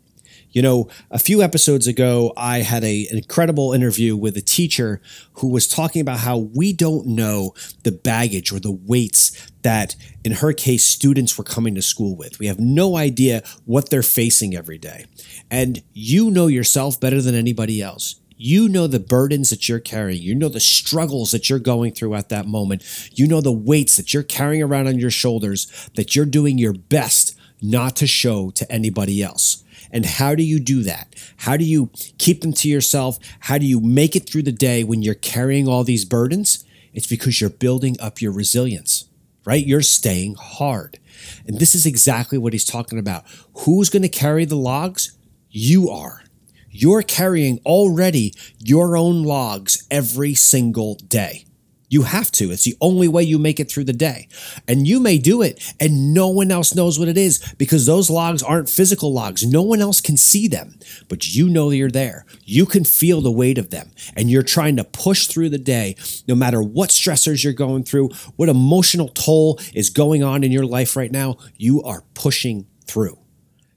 You 0.53 0.63
know, 0.63 0.89
a 1.11 1.19
few 1.19 1.43
episodes 1.43 1.87
ago, 1.87 2.33
I 2.37 2.59
had 2.59 2.83
a, 2.83 3.07
an 3.09 3.19
incredible 3.19 3.73
interview 3.73 4.17
with 4.17 4.37
a 4.37 4.41
teacher 4.41 5.01
who 5.35 5.49
was 5.49 5.69
talking 5.69 6.01
about 6.03 6.19
how 6.19 6.39
we 6.39 6.73
don't 6.73 7.07
know 7.07 7.55
the 7.85 7.93
baggage 7.93 8.51
or 8.53 8.59
the 8.59 8.73
weights 8.73 9.51
that, 9.63 9.95
in 10.25 10.33
her 10.33 10.53
case, 10.53 10.87
students 10.87 11.39
were 11.39 11.45
coming 11.45 11.77
to 11.77 11.83
school 11.83 12.17
with. 12.17 12.41
We 12.41 12.47
have 12.47 12.59
no 12.59 12.97
idea 12.97 13.45
what 13.65 13.91
they're 13.91 14.03
facing 14.03 14.57
every 14.57 14.79
day. 14.79 15.07
And 15.51 15.83
you 15.93 16.31
know 16.31 16.49
yourself 16.49 17.01
better 17.01 17.23
than 17.23 17.37
anybody 17.37 17.81
else. 17.81 18.17
You 18.37 18.69
know 18.69 18.87
the 18.87 18.99
burdens 18.99 19.51
that 19.51 19.69
you're 19.69 19.79
carrying. 19.79 20.21
You 20.21 20.35
know 20.35 20.49
the 20.49 20.61
struggles 20.61 21.31
that 21.31 21.49
you're 21.49 21.59
going 21.59 21.93
through 21.93 22.15
at 22.15 22.31
that 22.31 22.47
moment. 22.47 22.83
You 23.13 23.29
know 23.29 23.41
the 23.41 23.53
weights 23.53 23.97
that 23.99 24.13
you're 24.15 24.23
carrying 24.23 24.63
around 24.63 24.89
on 24.89 24.99
your 24.99 25.11
shoulders 25.11 25.91
that 25.95 26.17
you're 26.17 26.25
doing 26.25 26.59
your 26.59 26.73
best 26.73 27.37
not 27.63 27.97
to 27.97 28.07
show 28.07 28.51
to 28.51 28.73
anybody 28.73 29.23
else. 29.23 29.63
And 29.93 30.07
how 30.07 30.35
do 30.35 30.43
you 30.43 30.61
do 30.61 30.83
that? 30.85 31.15
How 31.39 31.57
do 31.57 31.65
you 31.65 31.91
keep 32.19 32.43
them 32.43 32.53
to 32.55 32.69
yourself? 32.69 33.19
How 33.41 33.59
do 33.59 33.67
you 33.67 33.81
make 33.81 34.15
it 34.15 34.29
through 34.29 34.43
the 34.45 34.53
day 34.53 34.85
when 34.85 35.03
you're 35.03 35.15
carrying 35.15 35.69
all 35.69 35.85
these 35.85 36.05
burdens? 36.05 36.65
It's 36.93 37.07
because 37.07 37.41
you're 37.41 37.51
building 37.51 37.97
up 38.01 38.21
your 38.21 38.33
resilience, 38.33 39.09
right? 39.45 39.65
You're 39.65 39.83
staying 39.83 40.35
hard. 40.35 40.99
And 41.47 41.59
this 41.59 41.75
is 41.75 41.87
exactly 41.87 42.39
what 42.39 42.53
he's 42.53 42.65
talking 42.65 42.99
about. 42.99 43.25
Who's 43.59 43.91
going 43.91 44.03
to 44.03 44.09
carry 44.09 44.45
the 44.45 44.57
logs? 44.57 45.17
You 45.51 45.91
are. 45.91 46.23
You're 46.71 47.03
carrying 47.03 47.59
already 47.67 48.33
your 48.59 48.97
own 48.97 49.25
logs 49.25 49.87
every 49.91 50.35
single 50.35 50.95
day. 50.95 51.45
You 51.91 52.03
have 52.03 52.31
to. 52.33 52.53
It's 52.53 52.65
the 52.65 52.77
only 52.81 53.09
way 53.09 53.25
you 53.25 53.39
make 53.39 53.59
it 53.59 53.71
through 53.71 53.85
the 53.85 53.93
day. 53.93 54.29
And 54.67 54.87
you 54.87 55.01
may 55.01 55.19
do 55.19 55.43
it 55.43 55.75
and 55.81 56.15
no 56.15 56.29
one 56.29 56.51
else 56.53 56.75
knows 56.75 56.99
what 56.99 57.09
it 57.09 57.19
is 57.19 57.55
because 57.59 57.85
those 57.85 58.09
logs 58.09 58.43
aren't 58.43 58.71
physical 58.71 59.13
logs. 59.13 59.45
No 59.45 59.61
one 59.61 59.81
else 59.81 60.01
can 60.01 60.17
see 60.17 60.47
them, 60.47 60.79
but 61.09 61.35
you 61.35 61.49
know 61.49 61.71
you're 61.71 61.91
there. 61.91 62.25
You 62.45 62.65
can 62.65 62.85
feel 62.85 63.21
the 63.21 63.33
weight 63.33 63.59
of 63.59 63.71
them 63.71 63.91
and 64.17 64.31
you're 64.31 64.43
trying 64.45 64.77
to 64.77 64.85
push 64.85 65.27
through 65.27 65.51
the 65.51 65.59
day 65.59 65.97
no 66.29 66.37
matter 66.37 66.63
what 66.63 66.91
stressors 66.91 67.43
you're 67.43 67.53
going 67.53 67.83
through, 67.83 68.11
what 68.37 68.49
emotional 68.49 69.09
toll 69.09 69.59
is 69.75 69.91
going 69.91 70.23
on 70.23 70.45
in 70.45 70.53
your 70.53 70.67
life 70.67 70.97
right 70.97 71.11
now. 71.11 71.37
You 71.57 71.83
are 71.83 72.05
pushing 72.15 72.67
through. 72.87 73.20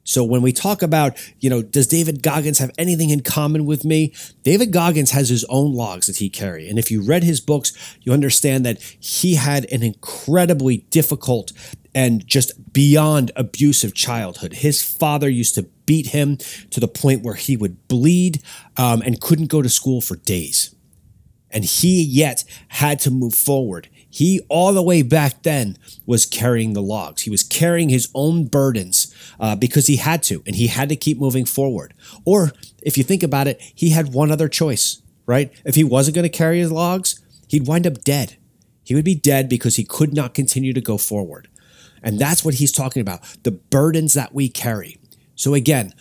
So 0.03 0.23
when 0.23 0.41
we 0.41 0.51
talk 0.51 0.81
about, 0.81 1.17
you 1.39 1.49
know, 1.49 1.61
does 1.61 1.87
David 1.87 2.21
Goggins 2.21 2.59
have 2.59 2.71
anything 2.77 3.09
in 3.09 3.21
common 3.21 3.65
with 3.65 3.85
me? 3.85 4.13
David 4.43 4.71
Goggins 4.71 5.11
has 5.11 5.29
his 5.29 5.45
own 5.45 5.73
logs 5.73 6.07
that 6.07 6.17
he 6.17 6.29
carry. 6.29 6.69
And 6.69 6.77
if 6.77 6.91
you 6.91 7.01
read 7.01 7.23
his 7.23 7.39
books, 7.39 7.71
you 8.01 8.11
understand 8.11 8.65
that 8.65 8.81
he 8.81 9.35
had 9.35 9.65
an 9.71 9.81
incredibly 9.81 10.77
difficult 10.89 11.53
and 11.95 12.25
just 12.27 12.73
beyond 12.73 13.31
abusive 13.35 13.93
childhood. 13.93 14.53
His 14.53 14.81
father 14.81 15.29
used 15.29 15.55
to 15.55 15.63
beat 15.85 16.07
him 16.07 16.37
to 16.71 16.79
the 16.79 16.87
point 16.87 17.23
where 17.23 17.35
he 17.35 17.55
would 17.55 17.87
bleed 17.87 18.41
um, 18.77 19.01
and 19.01 19.21
couldn't 19.21 19.47
go 19.47 19.61
to 19.61 19.69
school 19.69 20.01
for 20.01 20.15
days. 20.15 20.75
And 21.51 21.63
he 21.63 22.01
yet 22.01 22.43
had 22.67 22.99
to 23.01 23.11
move 23.11 23.35
forward. 23.35 23.87
He, 24.13 24.41
all 24.47 24.73
the 24.73 24.83
way 24.83 25.01
back 25.01 25.41
then, 25.41 25.75
was 26.05 26.27
carrying 26.27 26.73
the 26.73 26.83
logs. 26.83 27.23
He 27.23 27.31
was 27.31 27.41
carrying 27.41 27.89
his 27.89 28.09
own 28.13 28.45
burdens 28.45 29.11
uh, 29.39 29.55
because 29.55 29.87
he 29.87 29.95
had 29.95 30.21
to, 30.23 30.43
and 30.45 30.55
he 30.55 30.67
had 30.67 30.89
to 30.89 30.95
keep 30.95 31.17
moving 31.17 31.45
forward. 31.45 31.95
Or 32.23 32.51
if 32.83 32.95
you 32.95 33.03
think 33.03 33.23
about 33.23 33.47
it, 33.47 33.59
he 33.59 33.89
had 33.89 34.13
one 34.13 34.31
other 34.31 34.47
choice, 34.47 35.01
right? 35.25 35.51
If 35.65 35.73
he 35.73 35.83
wasn't 35.83 36.13
going 36.13 36.29
to 36.29 36.37
carry 36.37 36.59
his 36.59 36.71
logs, 36.71 37.19
he'd 37.47 37.65
wind 37.65 37.87
up 37.87 38.03
dead. 38.03 38.37
He 38.83 38.93
would 38.93 39.03
be 39.03 39.15
dead 39.15 39.49
because 39.49 39.77
he 39.77 39.83
could 39.83 40.13
not 40.13 40.35
continue 40.35 40.73
to 40.73 40.81
go 40.81 40.99
forward. 40.99 41.47
And 42.03 42.19
that's 42.19 42.45
what 42.45 42.55
he's 42.55 42.71
talking 42.71 43.01
about 43.01 43.21
the 43.41 43.51
burdens 43.51 44.13
that 44.13 44.31
we 44.31 44.47
carry. 44.47 44.99
So, 45.33 45.55
again, 45.55 45.91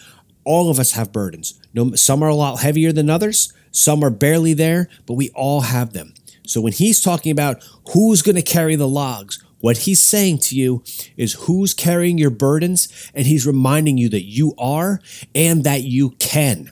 all 0.44 0.70
of 0.70 0.78
us 0.78 0.92
have 0.92 1.12
burdens. 1.12 1.58
Some 1.94 2.22
are 2.22 2.28
a 2.28 2.34
lot 2.34 2.60
heavier 2.60 2.92
than 2.92 3.08
others, 3.08 3.54
some 3.70 4.04
are 4.04 4.10
barely 4.10 4.52
there, 4.52 4.90
but 5.06 5.14
we 5.14 5.30
all 5.30 5.62
have 5.62 5.94
them. 5.94 6.12
So 6.52 6.60
when 6.60 6.74
he's 6.74 7.00
talking 7.00 7.32
about 7.32 7.64
who's 7.92 8.20
going 8.20 8.36
to 8.36 8.42
carry 8.42 8.76
the 8.76 8.86
logs, 8.86 9.42
what 9.60 9.78
he's 9.78 10.02
saying 10.02 10.38
to 10.38 10.56
you 10.56 10.82
is 11.16 11.32
who's 11.32 11.72
carrying 11.72 12.18
your 12.18 12.30
burdens, 12.30 13.10
and 13.14 13.26
he's 13.26 13.46
reminding 13.46 13.96
you 13.96 14.10
that 14.10 14.24
you 14.24 14.54
are 14.58 15.00
and 15.34 15.64
that 15.64 15.82
you 15.84 16.10
can. 16.18 16.70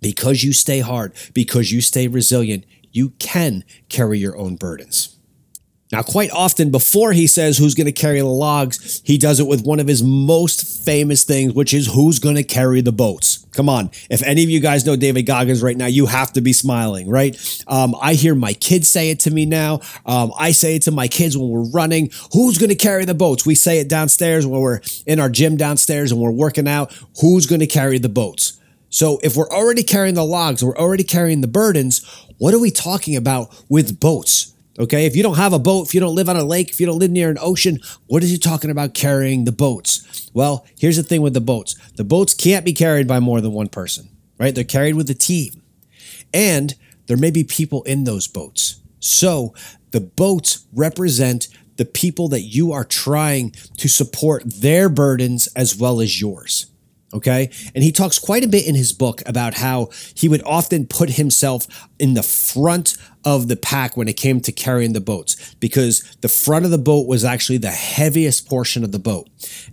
Because 0.00 0.44
you 0.44 0.52
stay 0.52 0.78
hard, 0.78 1.14
because 1.34 1.72
you 1.72 1.80
stay 1.80 2.06
resilient, 2.06 2.64
you 2.92 3.10
can 3.18 3.64
carry 3.88 4.20
your 4.20 4.36
own 4.36 4.54
burdens. 4.54 5.17
Now, 5.90 6.02
quite 6.02 6.30
often 6.32 6.70
before 6.70 7.12
he 7.12 7.26
says 7.26 7.56
who's 7.56 7.74
going 7.74 7.86
to 7.86 7.92
carry 7.92 8.18
the 8.18 8.26
logs, 8.26 9.00
he 9.04 9.16
does 9.16 9.40
it 9.40 9.46
with 9.46 9.64
one 9.64 9.80
of 9.80 9.88
his 9.88 10.02
most 10.02 10.84
famous 10.84 11.24
things, 11.24 11.54
which 11.54 11.72
is 11.72 11.86
who's 11.86 12.18
going 12.18 12.34
to 12.36 12.42
carry 12.42 12.82
the 12.82 12.92
boats. 12.92 13.46
Come 13.52 13.70
on. 13.70 13.90
If 14.10 14.22
any 14.22 14.44
of 14.44 14.50
you 14.50 14.60
guys 14.60 14.84
know 14.84 14.96
David 14.96 15.22
Goggins 15.22 15.62
right 15.62 15.76
now, 15.76 15.86
you 15.86 16.04
have 16.06 16.32
to 16.34 16.42
be 16.42 16.52
smiling, 16.52 17.08
right? 17.08 17.36
Um, 17.66 17.96
I 18.00 18.14
hear 18.14 18.34
my 18.34 18.52
kids 18.52 18.88
say 18.88 19.10
it 19.10 19.20
to 19.20 19.30
me 19.30 19.46
now. 19.46 19.80
Um, 20.04 20.32
I 20.38 20.52
say 20.52 20.76
it 20.76 20.82
to 20.82 20.90
my 20.90 21.08
kids 21.08 21.38
when 21.38 21.48
we're 21.48 21.70
running. 21.70 22.10
Who's 22.32 22.58
going 22.58 22.68
to 22.68 22.76
carry 22.76 23.06
the 23.06 23.14
boats? 23.14 23.46
We 23.46 23.54
say 23.54 23.78
it 23.78 23.88
downstairs 23.88 24.46
when 24.46 24.60
we're 24.60 24.80
in 25.06 25.18
our 25.18 25.30
gym 25.30 25.56
downstairs 25.56 26.12
and 26.12 26.20
we're 26.20 26.30
working 26.30 26.68
out. 26.68 26.92
Who's 27.20 27.46
going 27.46 27.60
to 27.60 27.66
carry 27.66 27.98
the 27.98 28.10
boats? 28.10 28.60
So 28.90 29.18
if 29.22 29.36
we're 29.36 29.50
already 29.50 29.82
carrying 29.82 30.14
the 30.14 30.24
logs, 30.24 30.62
we're 30.62 30.76
already 30.76 31.04
carrying 31.04 31.40
the 31.40 31.48
burdens, 31.48 32.04
what 32.38 32.54
are 32.54 32.60
we 32.60 32.70
talking 32.70 33.16
about 33.16 33.54
with 33.68 34.00
boats? 34.00 34.54
Okay. 34.78 35.06
If 35.06 35.16
you 35.16 35.22
don't 35.22 35.36
have 35.36 35.52
a 35.52 35.58
boat, 35.58 35.88
if 35.88 35.94
you 35.94 36.00
don't 36.00 36.14
live 36.14 36.28
on 36.28 36.36
a 36.36 36.44
lake, 36.44 36.70
if 36.70 36.80
you 36.80 36.86
don't 36.86 36.98
live 36.98 37.10
near 37.10 37.30
an 37.30 37.38
ocean, 37.40 37.80
what 38.06 38.22
is 38.22 38.30
he 38.30 38.38
talking 38.38 38.70
about 38.70 38.94
carrying 38.94 39.44
the 39.44 39.52
boats? 39.52 40.30
Well, 40.32 40.66
here's 40.78 40.96
the 40.96 41.02
thing 41.02 41.22
with 41.22 41.34
the 41.34 41.40
boats 41.40 41.74
the 41.96 42.04
boats 42.04 42.34
can't 42.34 42.64
be 42.64 42.72
carried 42.72 43.08
by 43.08 43.20
more 43.20 43.40
than 43.40 43.52
one 43.52 43.68
person, 43.68 44.08
right? 44.38 44.54
They're 44.54 44.64
carried 44.64 44.94
with 44.94 45.10
a 45.10 45.14
team. 45.14 45.62
And 46.32 46.74
there 47.06 47.16
may 47.16 47.30
be 47.30 47.42
people 47.42 47.82
in 47.84 48.04
those 48.04 48.28
boats. 48.28 48.80
So 49.00 49.54
the 49.90 50.00
boats 50.00 50.66
represent 50.72 51.48
the 51.76 51.84
people 51.84 52.28
that 52.28 52.42
you 52.42 52.72
are 52.72 52.84
trying 52.84 53.52
to 53.78 53.88
support 53.88 54.42
their 54.44 54.88
burdens 54.88 55.46
as 55.48 55.76
well 55.76 56.00
as 56.00 56.20
yours. 56.20 56.66
Okay. 57.12 57.50
And 57.74 57.82
he 57.82 57.90
talks 57.90 58.18
quite 58.18 58.44
a 58.44 58.48
bit 58.48 58.66
in 58.66 58.74
his 58.74 58.92
book 58.92 59.22
about 59.24 59.54
how 59.54 59.88
he 60.14 60.28
would 60.28 60.42
often 60.44 60.86
put 60.86 61.10
himself 61.10 61.66
in 61.98 62.12
the 62.12 62.22
front 62.22 62.96
of 63.24 63.48
the 63.48 63.56
pack 63.56 63.96
when 63.96 64.08
it 64.08 64.16
came 64.16 64.40
to 64.40 64.52
carrying 64.52 64.92
the 64.92 65.00
boats 65.00 65.54
because 65.54 66.02
the 66.20 66.28
front 66.28 66.66
of 66.66 66.70
the 66.70 66.78
boat 66.78 67.06
was 67.06 67.24
actually 67.24 67.58
the 67.58 67.70
heaviest 67.70 68.46
portion 68.46 68.84
of 68.84 68.92
the 68.92 68.98
boat. 68.98 69.26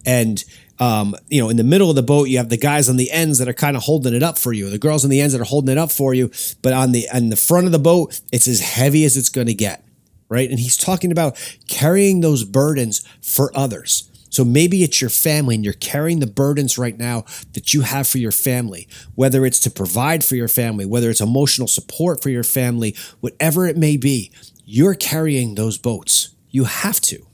And, 0.06 0.44
um, 0.80 1.13
you 1.27 1.42
know, 1.42 1.50
in 1.50 1.58
the 1.58 1.63
middle 1.65 1.89
of 1.89 1.98
the 1.98 2.04
boat, 2.04 2.30
you 2.30 2.38
have 2.38 2.50
the 2.50 2.58
guys 2.58 2.88
on 2.88 2.96
the 2.96 3.12
ends 3.12 3.39
that 3.39 3.50
are 3.50 3.54
kind 3.54 3.75
of 3.75 3.84
holding 3.84 4.13
it 4.13 4.24
up 4.24 4.38
for 4.38 4.54
you, 4.54 4.70
the 4.70 4.77
girls 4.77 5.04
on 5.04 5.10
the 5.10 5.20
ends 5.20 5.34
that 5.34 5.42
are 5.42 5.46
holding 5.46 5.72
it 5.72 5.77
up 5.77 5.92
for 5.92 6.13
you. 6.13 6.32
But 6.62 6.72
on 6.72 6.94
the, 6.94 7.06
on 7.13 7.30
the 7.30 7.36
front 7.36 7.65
of 7.65 7.74
the 7.74 7.80
boat, 7.80 8.22
it's 8.32 8.48
as 8.48 8.62
heavy 8.62 9.04
as 9.04 9.18
it's 9.18 9.30
going 9.30 9.48
to 9.48 9.54
get. 9.54 9.84
Right. 10.27 10.50
And 10.50 10.60
he's 10.60 10.75
talking 10.75 11.12
about 11.12 11.38
carrying 11.68 12.22
those 12.22 12.46
burdens 12.46 13.06
for 13.22 13.51
others. 13.56 14.10
So 14.36 14.44
maybe 14.44 14.84
it's 14.84 15.00
your 15.00 15.10
family 15.10 15.56
and 15.56 15.63
you're 15.63 15.74
carrying 15.74 16.20
the 16.20 16.27
burdens 16.27 16.77
right 16.77 16.98
now 16.98 17.24
that 17.54 17.74
you 17.74 17.84
have 17.84 18.06
for 18.06 18.18
your 18.18 18.34
family, 18.34 18.86
whether 19.15 19.46
it's 19.46 19.62
to 19.62 19.72
provide 19.72 20.25
for 20.25 20.36
your 20.36 20.50
family, 20.50 20.86
whether 20.86 21.10
it's 21.10 21.22
emotional 21.22 21.70
support 21.70 22.22
for 22.22 22.30
your 22.30 22.44
family, 22.44 22.98
whatever 23.22 23.65
it 23.65 23.77
may 23.77 23.96
be, 23.96 24.34
you're 24.65 24.94
carrying 24.94 25.56
those 25.56 25.77
boats. 25.77 26.36
You 26.50 26.65
have 26.65 27.00
to. 27.01 27.25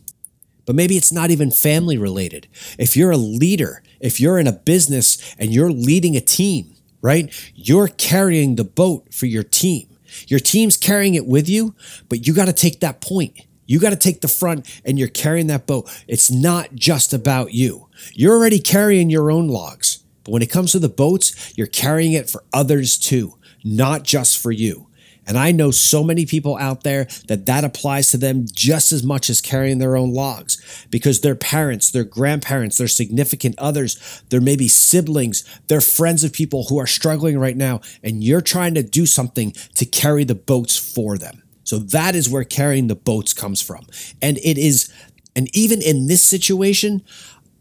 But 0.67 0.75
maybe 0.75 0.95
it's 0.95 1.11
not 1.11 1.31
even 1.31 1.49
family 1.49 1.97
related. 1.97 2.47
If 2.77 2.95
you're 2.95 3.09
a 3.09 3.17
leader, 3.17 3.81
if 3.99 4.19
you're 4.19 4.37
in 4.37 4.45
a 4.45 4.51
business 4.51 5.35
and 5.39 5.51
you're 5.51 5.71
leading 5.71 6.15
a 6.15 6.21
team, 6.21 6.75
right? 7.01 7.33
You're 7.55 7.87
carrying 7.87 8.57
the 8.57 8.63
boat 8.63 9.11
for 9.11 9.25
your 9.25 9.41
team. 9.41 9.87
Your 10.27 10.39
team's 10.39 10.77
carrying 10.77 11.15
it 11.15 11.25
with 11.25 11.49
you, 11.49 11.73
but 12.09 12.27
you 12.27 12.35
got 12.35 12.45
to 12.45 12.53
take 12.53 12.79
that 12.81 13.01
point 13.01 13.41
You 13.71 13.79
got 13.79 13.91
to 13.91 13.95
take 13.95 14.19
the 14.19 14.27
front 14.27 14.67
and 14.83 14.99
you're 14.99 15.07
carrying 15.07 15.47
that 15.47 15.65
boat. 15.65 15.89
It's 16.05 16.29
not 16.29 16.75
just 16.75 17.13
about 17.13 17.53
you. 17.53 17.87
You're 18.13 18.35
already 18.35 18.59
carrying 18.59 19.09
your 19.09 19.31
own 19.31 19.47
logs. 19.47 20.03
But 20.25 20.33
when 20.33 20.41
it 20.41 20.51
comes 20.51 20.73
to 20.73 20.79
the 20.79 20.89
boats, 20.89 21.53
you're 21.57 21.67
carrying 21.67 22.11
it 22.11 22.29
for 22.29 22.43
others 22.51 22.97
too, 22.97 23.37
not 23.63 24.03
just 24.03 24.37
for 24.37 24.51
you. 24.51 24.87
And 25.25 25.37
I 25.37 25.53
know 25.53 25.71
so 25.71 26.03
many 26.03 26.25
people 26.25 26.57
out 26.57 26.83
there 26.83 27.07
that 27.29 27.45
that 27.45 27.63
applies 27.63 28.11
to 28.11 28.17
them 28.17 28.45
just 28.51 28.91
as 28.91 29.03
much 29.03 29.29
as 29.29 29.39
carrying 29.39 29.77
their 29.77 29.95
own 29.95 30.13
logs 30.13 30.85
because 30.89 31.21
their 31.21 31.35
parents, 31.35 31.91
their 31.91 32.03
grandparents, 32.03 32.77
their 32.77 32.89
significant 32.89 33.55
others, 33.57 34.21
their 34.27 34.41
maybe 34.41 34.67
siblings, 34.67 35.45
their 35.67 35.79
friends 35.79 36.25
of 36.25 36.33
people 36.33 36.65
who 36.65 36.77
are 36.77 36.87
struggling 36.87 37.39
right 37.39 37.55
now. 37.55 37.79
And 38.03 38.21
you're 38.21 38.41
trying 38.41 38.73
to 38.73 38.83
do 38.83 39.05
something 39.05 39.53
to 39.75 39.85
carry 39.85 40.25
the 40.25 40.35
boats 40.35 40.75
for 40.75 41.17
them. 41.17 41.43
So 41.71 41.79
that 41.79 42.17
is 42.17 42.27
where 42.27 42.43
carrying 42.43 42.87
the 42.87 42.97
boats 42.97 43.31
comes 43.31 43.61
from. 43.61 43.85
And 44.21 44.37
it 44.39 44.57
is, 44.57 44.91
and 45.37 45.47
even 45.55 45.81
in 45.81 46.07
this 46.07 46.21
situation, 46.21 47.01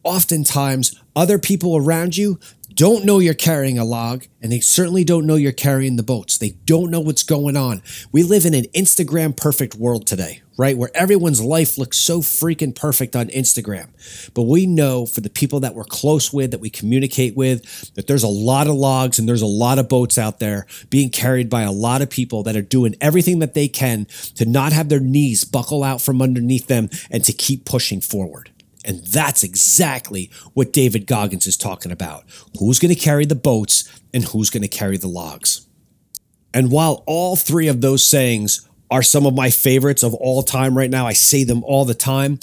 oftentimes 0.02 1.00
other 1.14 1.38
people 1.38 1.76
around 1.76 2.17
you 2.17 2.40
don't 2.75 3.05
know 3.05 3.21
you're 3.21 3.35
carrying 3.35 3.79
a 3.79 3.85
log, 3.85 4.26
and 4.43 4.50
they 4.50 4.59
certainly 4.59 5.05
don't 5.05 5.26
know 5.26 5.37
you're 5.37 5.52
carrying 5.52 5.95
the 5.95 6.02
boats. 6.02 6.38
They 6.38 6.57
don't 6.64 6.90
know 6.90 6.99
what's 6.99 7.23
going 7.23 7.57
on. 7.57 7.83
We 8.11 8.25
live 8.25 8.45
in 8.45 8.55
an 8.55 8.64
Instagram 8.75 9.37
perfect 9.37 9.76
world 9.76 10.09
today, 10.09 10.43
right? 10.61 10.76
Where 10.76 10.90
everyone's 10.95 11.40
life 11.40 11.79
looks 11.79 11.97
so 11.97 12.21
freaking 12.21 12.76
perfect 12.76 13.17
on 13.17 13.29
Instagram. 13.29 13.88
But 14.35 14.43
we 14.43 14.67
know 14.67 15.07
for 15.07 15.23
the 15.23 15.31
people 15.31 15.61
that 15.61 15.75
we're 15.75 15.85
close 15.85 16.35
with, 16.35 16.50
that 16.50 16.61
we 16.61 16.69
communicate 16.69 17.35
with, 17.35 17.95
that 17.95 18.07
there's 18.07 18.25
a 18.25 18.29
lot 18.29 18.67
of 18.67 18.75
logs 18.75 19.19
and 19.19 19.26
there's 19.26 19.40
a 19.40 19.47
lot 19.47 19.79
of 19.79 19.88
boats 19.88 20.19
out 20.19 20.38
there 20.38 20.67
being 20.90 21.09
carried 21.09 21.49
by 21.49 21.62
a 21.62 21.73
lot 21.73 22.02
of 22.02 22.11
people 22.11 22.43
that 22.43 22.57
are 22.57 22.62
doing 22.62 22.95
everything 23.00 23.38
that 23.38 23.55
they 23.55 23.69
can 23.69 24.05
to 24.35 24.45
not 24.45 24.75
have 24.75 24.90
their 24.90 25.00
knees 25.00 25.45
buckle 25.45 25.83
out 25.83 26.02
from 26.02 26.21
underneath 26.21 26.67
them 26.67 26.90
and 27.11 27.25
to 27.25 27.33
keep 27.33 27.64
pushing 27.64 28.02
forward. 28.02 28.50
And 28.85 28.99
that's 29.07 29.43
exactly 29.43 30.31
what 30.52 30.75
David 30.75 31.07
Goggins 31.07 31.47
is 31.47 31.57
talking 31.57 31.90
about. 31.90 32.25
Who's 32.59 32.79
going 32.79 32.95
to 32.95 33.00
carry 33.00 33.25
the 33.25 33.35
boats 33.35 33.90
and 34.12 34.25
who's 34.25 34.50
going 34.50 34.62
to 34.62 34.69
carry 34.69 34.99
the 34.99 35.09
logs? 35.09 35.67
And 36.52 36.71
while 36.71 37.02
all 37.07 37.35
three 37.35 37.69
of 37.69 37.81
those 37.81 38.07
sayings 38.07 38.69
are 38.90 39.02
some 39.02 39.26
of 39.26 39.35
my 39.35 39.50
favorites 39.50 40.02
of 40.02 40.14
all 40.14 40.42
time 40.42 40.76
right 40.76 40.90
now, 40.90 41.06
I 41.06 41.12
say 41.12 41.44
them 41.44 41.62
all 41.64 41.85
the 41.85 41.94
time. 41.94 42.40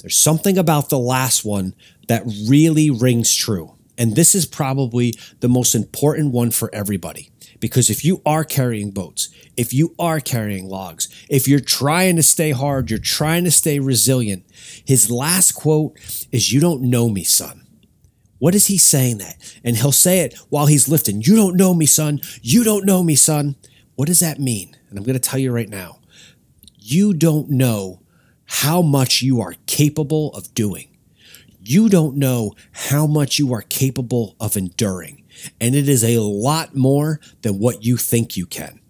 There's 0.00 0.16
something 0.16 0.56
about 0.56 0.88
the 0.88 0.98
last 0.98 1.44
one 1.44 1.74
that 2.08 2.22
really 2.48 2.90
rings 2.90 3.34
true. 3.34 3.76
And 3.98 4.16
this 4.16 4.34
is 4.34 4.46
probably 4.46 5.14
the 5.40 5.48
most 5.48 5.74
important 5.74 6.32
one 6.32 6.50
for 6.50 6.74
everybody. 6.74 7.30
Because 7.60 7.90
if 7.90 8.02
you 8.02 8.22
are 8.24 8.44
carrying 8.44 8.90
boats, 8.90 9.28
if 9.58 9.74
you 9.74 9.94
are 9.98 10.20
carrying 10.20 10.66
logs, 10.66 11.08
if 11.28 11.46
you're 11.46 11.60
trying 11.60 12.16
to 12.16 12.22
stay 12.22 12.52
hard, 12.52 12.88
you're 12.88 12.98
trying 12.98 13.44
to 13.44 13.50
stay 13.50 13.78
resilient, 13.78 14.44
his 14.86 15.10
last 15.10 15.52
quote 15.52 15.98
is, 16.32 16.50
You 16.50 16.60
don't 16.60 16.80
know 16.80 17.10
me, 17.10 17.24
son. 17.24 17.66
What 18.38 18.54
is 18.54 18.68
he 18.68 18.78
saying 18.78 19.18
that? 19.18 19.36
And 19.62 19.76
he'll 19.76 19.92
say 19.92 20.20
it 20.20 20.34
while 20.48 20.64
he's 20.64 20.88
lifting. 20.88 21.20
You 21.20 21.36
don't 21.36 21.56
know 21.56 21.74
me, 21.74 21.84
son. 21.84 22.22
You 22.40 22.64
don't 22.64 22.86
know 22.86 23.02
me, 23.02 23.14
son. 23.14 23.56
What 23.96 24.08
does 24.08 24.20
that 24.20 24.40
mean? 24.40 24.74
And 24.90 24.98
I'm 24.98 25.04
going 25.04 25.14
to 25.14 25.20
tell 25.20 25.38
you 25.38 25.52
right 25.52 25.68
now. 25.68 26.00
You 26.78 27.14
don't 27.14 27.48
know 27.50 28.02
how 28.44 28.82
much 28.82 29.22
you 29.22 29.40
are 29.40 29.54
capable 29.66 30.34
of 30.34 30.52
doing. 30.54 30.88
You 31.62 31.88
don't 31.88 32.16
know 32.16 32.54
how 32.72 33.06
much 33.06 33.38
you 33.38 33.52
are 33.54 33.62
capable 33.62 34.34
of 34.40 34.56
enduring. 34.56 35.24
And 35.60 35.74
it 35.74 35.88
is 35.88 36.02
a 36.02 36.18
lot 36.18 36.74
more 36.74 37.20
than 37.42 37.58
what 37.58 37.84
you 37.84 37.96
think 37.96 38.36
you 38.36 38.46
can. 38.46 38.80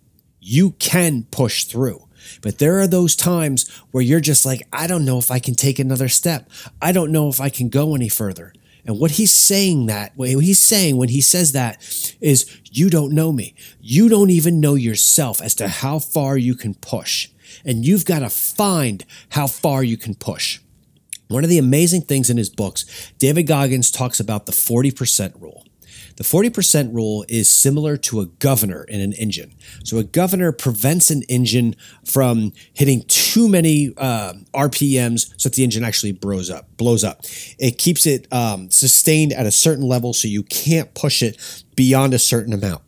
You 0.40 0.70
can 0.72 1.24
push 1.24 1.64
through. 1.64 2.06
But 2.40 2.58
there 2.58 2.80
are 2.80 2.86
those 2.86 3.16
times 3.16 3.68
where 3.90 4.02
you're 4.02 4.20
just 4.20 4.46
like, 4.46 4.62
I 4.72 4.86
don't 4.86 5.04
know 5.04 5.18
if 5.18 5.30
I 5.30 5.38
can 5.38 5.54
take 5.54 5.78
another 5.78 6.08
step. 6.08 6.48
I 6.80 6.92
don't 6.92 7.12
know 7.12 7.28
if 7.28 7.40
I 7.40 7.50
can 7.50 7.68
go 7.68 7.94
any 7.94 8.08
further. 8.08 8.52
And 8.86 8.98
what 8.98 9.12
he's 9.12 9.32
saying 9.32 9.86
that, 9.86 10.12
what 10.16 10.28
he's 10.28 10.62
saying 10.62 10.96
when 10.96 11.08
he 11.08 11.20
says 11.20 11.52
that 11.52 11.78
is, 12.20 12.60
you 12.70 12.90
don't 12.90 13.12
know 13.12 13.32
me. 13.32 13.54
You 13.80 14.08
don't 14.08 14.30
even 14.30 14.60
know 14.60 14.74
yourself 14.74 15.40
as 15.40 15.54
to 15.56 15.68
how 15.68 15.98
far 15.98 16.36
you 16.36 16.54
can 16.54 16.74
push. 16.74 17.28
And 17.64 17.84
you've 17.84 18.04
got 18.04 18.20
to 18.20 18.30
find 18.30 19.04
how 19.30 19.46
far 19.46 19.82
you 19.82 19.96
can 19.96 20.14
push. 20.14 20.60
One 21.28 21.44
of 21.44 21.50
the 21.50 21.58
amazing 21.58 22.02
things 22.02 22.30
in 22.30 22.36
his 22.36 22.50
books, 22.50 23.12
David 23.18 23.44
Goggins 23.44 23.90
talks 23.90 24.18
about 24.18 24.46
the 24.46 24.52
40% 24.52 25.40
rule. 25.40 25.64
The 26.16 26.24
40% 26.24 26.94
rule 26.94 27.24
is 27.28 27.50
similar 27.50 27.96
to 27.98 28.20
a 28.20 28.26
governor 28.26 28.84
in 28.84 29.00
an 29.00 29.12
engine. 29.14 29.54
So 29.84 29.98
a 29.98 30.04
governor 30.04 30.52
prevents 30.52 31.10
an 31.10 31.22
engine 31.24 31.76
from 32.04 32.52
hitting 32.72 33.02
too 33.08 33.48
many 33.48 33.92
uh, 33.96 34.34
RPMs 34.54 35.32
so 35.36 35.48
that 35.48 35.56
the 35.56 35.64
engine 35.64 35.84
actually 35.84 36.12
blows 36.12 36.50
up. 36.50 36.76
Blows 36.76 37.04
up. 37.04 37.22
It 37.58 37.78
keeps 37.78 38.06
it 38.06 38.32
um, 38.32 38.70
sustained 38.70 39.32
at 39.32 39.46
a 39.46 39.50
certain 39.50 39.84
level 39.84 40.12
so 40.12 40.28
you 40.28 40.42
can't 40.42 40.92
push 40.94 41.22
it 41.22 41.64
beyond 41.76 42.14
a 42.14 42.18
certain 42.18 42.52
amount. 42.52 42.82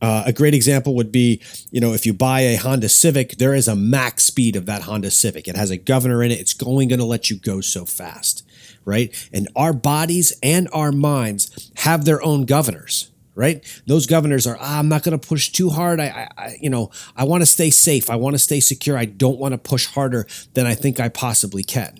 Uh, 0.00 0.24
a 0.26 0.32
great 0.32 0.52
example 0.52 0.96
would 0.96 1.12
be, 1.12 1.40
you 1.70 1.80
know, 1.80 1.92
if 1.92 2.04
you 2.04 2.12
buy 2.12 2.40
a 2.40 2.56
Honda 2.56 2.88
Civic, 2.88 3.36
there 3.38 3.54
is 3.54 3.68
a 3.68 3.76
max 3.76 4.24
speed 4.24 4.56
of 4.56 4.66
that 4.66 4.82
Honda 4.82 5.12
Civic. 5.12 5.46
It 5.46 5.56
has 5.56 5.70
a 5.70 5.76
governor 5.76 6.24
in 6.24 6.32
it. 6.32 6.40
It's 6.40 6.56
only 6.66 6.86
going 6.86 6.98
to 6.98 7.04
let 7.04 7.30
you 7.30 7.36
go 7.36 7.60
so 7.60 7.84
fast 7.84 8.44
right? 8.84 9.14
And 9.32 9.48
our 9.56 9.72
bodies 9.72 10.32
and 10.42 10.68
our 10.72 10.92
minds 10.92 11.70
have 11.76 12.04
their 12.04 12.22
own 12.22 12.44
governors 12.44 13.08
right? 13.34 13.82
Those 13.86 14.06
governors 14.06 14.46
are, 14.46 14.58
ah, 14.60 14.78
I'm 14.78 14.88
not 14.88 15.02
going 15.02 15.18
to 15.18 15.28
push 15.28 15.48
too 15.48 15.70
hard. 15.70 16.00
I, 16.00 16.28
I, 16.36 16.56
you 16.60 16.68
know, 16.68 16.90
I 17.16 17.24
want 17.24 17.42
to 17.42 17.46
stay 17.46 17.70
safe. 17.70 18.10
I 18.10 18.16
want 18.16 18.34
to 18.34 18.38
stay 18.38 18.60
secure. 18.60 18.96
I 18.96 19.06
don't 19.06 19.38
want 19.38 19.52
to 19.52 19.58
push 19.58 19.86
harder 19.86 20.26
than 20.54 20.66
I 20.66 20.74
think 20.74 21.00
I 21.00 21.08
possibly 21.08 21.64
can. 21.64 21.98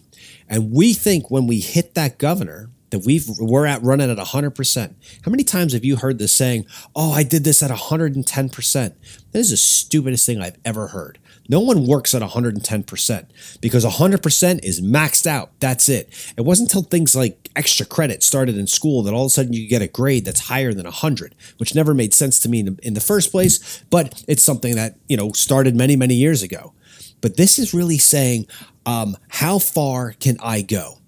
And 0.49 0.73
we 0.73 0.93
think 0.93 1.31
when 1.31 1.47
we 1.47 1.61
hit 1.61 1.95
that 1.95 2.19
governor 2.19 2.71
that 2.93 3.05
we've 3.07 3.27
we're 3.41 3.67
at 3.67 3.83
running 3.83 4.11
at 4.11 4.19
100%. 4.19 4.95
How 5.25 5.31
many 5.31 5.43
times 5.43 5.73
have 5.73 5.85
you 5.85 5.97
heard 5.97 6.19
this 6.19 6.37
saying, 6.37 6.67
"Oh, 6.95 7.11
I 7.13 7.23
did 7.23 7.43
this 7.43 7.63
at 7.63 7.71
110%." 7.71 8.95
That 9.33 9.39
is 9.39 9.51
the 9.51 9.57
stupidest 9.57 10.27
thing 10.27 10.41
I've 10.41 10.59
ever 10.65 10.89
heard. 10.89 11.19
No 11.49 11.61
one 11.61 11.87
works 11.87 12.15
at 12.15 12.23
110% 12.23 13.27
because 13.61 13.85
100% 13.85 14.61
is 14.63 14.81
maxed 14.81 15.27
out. 15.27 15.51
That's 15.59 15.89
it. 15.89 16.09
It 16.37 16.43
wasn't 16.43 16.71
until 16.71 16.83
things 16.83 17.17
like 17.17 17.51
extra 17.57 17.85
credit 17.85 18.23
started 18.23 18.57
in 18.57 18.67
school 18.67 19.03
that 19.03 19.15
all 19.15 19.25
of 19.25 19.27
a 19.27 19.31
sudden 19.31 19.53
you 19.53 19.67
get 19.67 19.83
a 19.83 19.89
grade 19.89 20.25
that's 20.25 20.41
higher 20.41 20.73
than 20.73 20.85
100, 20.85 21.35
which 21.57 21.75
never 21.75 21.95
made 21.95 22.15
sense 22.15 22.39
to 22.41 22.49
me 22.49 22.61
in 22.61 22.79
in 22.83 22.95
the 22.95 23.01
first 23.01 23.33
place, 23.33 23.83
but 23.91 24.23
it's 24.29 24.43
something 24.43 24.77
that, 24.77 24.97
you 25.09 25.17
know, 25.17 25.33
started 25.33 25.75
many, 25.75 25.97
many 25.97 26.15
years 26.15 26.43
ago. 26.43 26.75
But 27.23 27.37
this 27.37 27.59
is 27.59 27.73
really 27.73 27.99
saying, 27.99 28.47
um, 28.85 29.17
how 29.29 29.59
far 29.59 30.13
can 30.13 30.37
I 30.43 30.61
go? 30.63 30.99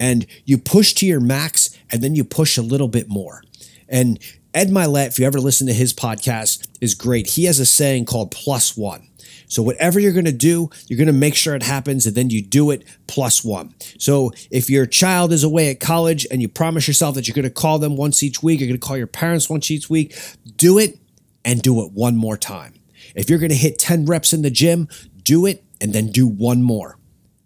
And 0.00 0.26
you 0.44 0.58
push 0.58 0.94
to 0.94 1.06
your 1.06 1.20
max 1.20 1.70
and 1.92 2.02
then 2.02 2.16
you 2.16 2.24
push 2.24 2.56
a 2.56 2.62
little 2.62 2.88
bit 2.88 3.08
more. 3.08 3.42
And 3.88 4.18
Ed 4.52 4.70
Mylett, 4.70 5.08
if 5.08 5.18
you 5.18 5.26
ever 5.26 5.38
listen 5.38 5.66
to 5.68 5.72
his 5.72 5.92
podcast, 5.92 6.66
is 6.80 6.94
great. 6.94 7.28
He 7.28 7.44
has 7.44 7.60
a 7.60 7.66
saying 7.66 8.06
called 8.06 8.32
plus 8.32 8.76
one. 8.76 9.06
So 9.46 9.62
whatever 9.62 10.00
you're 10.00 10.12
going 10.12 10.24
to 10.24 10.32
do, 10.32 10.70
you're 10.86 10.96
going 10.96 11.06
to 11.08 11.12
make 11.12 11.34
sure 11.34 11.54
it 11.54 11.62
happens 11.62 12.06
and 12.06 12.16
then 12.16 12.30
you 12.30 12.40
do 12.40 12.70
it 12.70 12.84
plus 13.08 13.44
one. 13.44 13.74
So 13.98 14.30
if 14.50 14.70
your 14.70 14.86
child 14.86 15.32
is 15.32 15.44
away 15.44 15.70
at 15.70 15.80
college 15.80 16.26
and 16.30 16.40
you 16.40 16.48
promise 16.48 16.86
yourself 16.88 17.16
that 17.16 17.28
you're 17.28 17.34
going 17.34 17.42
to 17.44 17.50
call 17.50 17.78
them 17.78 17.96
once 17.96 18.22
each 18.22 18.42
week, 18.42 18.60
you're 18.60 18.68
going 18.68 18.80
to 18.80 18.86
call 18.86 18.96
your 18.96 19.06
parents 19.08 19.50
once 19.50 19.70
each 19.70 19.90
week, 19.90 20.16
do 20.56 20.78
it 20.78 20.98
and 21.44 21.60
do 21.62 21.82
it 21.84 21.92
one 21.92 22.16
more 22.16 22.36
time. 22.36 22.74
If 23.14 23.28
you're 23.28 23.40
going 23.40 23.50
to 23.50 23.56
hit 23.56 23.78
10 23.78 24.06
reps 24.06 24.32
in 24.32 24.42
the 24.42 24.50
gym, 24.50 24.88
do 25.24 25.46
it 25.46 25.64
and 25.80 25.92
then 25.92 26.12
do 26.12 26.26
one 26.26 26.62
more 26.62 26.96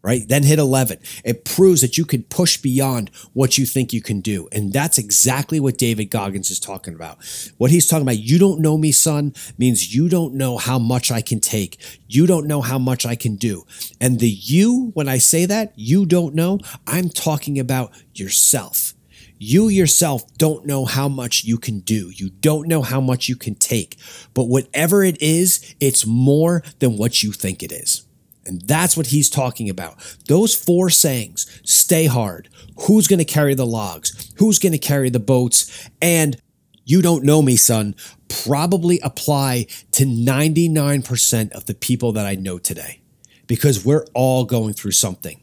right? 0.05 0.29
Then 0.29 0.43
hit 0.43 0.59
11. 0.59 0.99
It 1.25 1.47
proves 1.47 1.81
that 1.81 1.97
you 1.97 2.05
can 2.05 2.25
push 2.25 2.59
beyond 2.59 3.11
what 3.33 3.57
you 3.57 3.65
think 3.65 3.95
you 3.95 4.03
can 4.03 4.21
do. 4.21 4.47
And 4.53 4.71
that's 4.71 4.99
exactly 4.99 5.59
what 5.59 5.79
David 5.79 6.11
Goggins 6.11 6.51
is 6.51 6.61
talking 6.61 6.95
about. 6.95 7.17
What 7.57 7.71
he's 7.71 7.89
talking 7.89 8.03
about, 8.03 8.19
you 8.19 8.39
don't 8.39 8.61
know 8.61 8.77
me, 8.77 8.93
son, 8.93 9.33
means 9.57 9.95
you 9.95 10.11
don't 10.11 10.35
know 10.35 10.59
how 10.59 10.79
much 10.79 11.11
I 11.11 11.23
can 11.23 11.41
take. 11.41 11.81
You 12.07 12.27
don't 12.27 12.47
know 12.47 12.61
how 12.61 12.79
much 12.79 13.07
I 13.07 13.17
can 13.17 13.37
do. 13.37 13.65
And 13.99 14.21
the 14.21 14.29
you, 14.29 14.91
when 14.93 15.09
I 15.09 15.17
say 15.17 15.47
that, 15.47 15.73
you 15.75 16.05
don't 16.05 16.35
know, 16.35 16.61
I'm 16.87 17.09
talking 17.09 17.59
about 17.59 17.91
yourself. 18.13 18.93
You 19.39 19.69
yourself 19.69 20.23
don't 20.37 20.67
know 20.67 20.85
how 20.85 21.09
much 21.09 21.45
you 21.45 21.57
can 21.57 21.81
do. 21.81 22.11
You 22.15 22.29
don't 22.29 22.69
know 22.69 22.83
how 22.83 23.01
much 23.01 23.29
you 23.29 23.37
can 23.37 23.55
take. 23.55 23.97
But 24.35 24.45
whatever 24.45 25.03
it 25.03 25.21
is, 25.23 25.75
it's 25.81 26.07
more 26.07 26.63
than 26.79 26.99
what 26.99 27.23
you 27.23 27.33
think 27.33 27.63
it 27.63 27.73
is. 27.73 28.04
And 28.47 28.61
that's 28.63 28.97
what 28.97 29.09
he's 29.09 29.31
talking 29.31 29.71
about. 29.71 29.97
Those 30.29 30.55
four 30.55 30.91
sayings 30.91 31.61
stay 31.65 32.07
hard. 32.07 32.49
Who's 32.87 33.07
going 33.07 33.19
to 33.19 33.25
carry 33.25 33.55
the 33.55 33.67
logs? 33.67 34.33
Who's 34.39 34.59
going 34.59 34.73
to 34.73 34.79
carry 34.79 35.11
the 35.11 35.21
boats? 35.21 35.89
And 36.03 36.37
you 36.85 37.01
don't 37.01 37.25
know 37.25 37.41
me, 37.41 37.57
son, 37.57 37.95
probably 38.29 39.01
apply 39.01 39.67
to 39.93 40.05
99% 40.05 41.53
of 41.53 41.65
the 41.67 41.75
people 41.75 42.13
that 42.13 42.27
I 42.27 42.35
know 42.35 42.59
today 42.59 43.01
because 43.47 43.85
we're 43.85 44.05
all 44.15 44.45
going 44.45 44.75
through 44.75 44.93
something. 44.93 45.41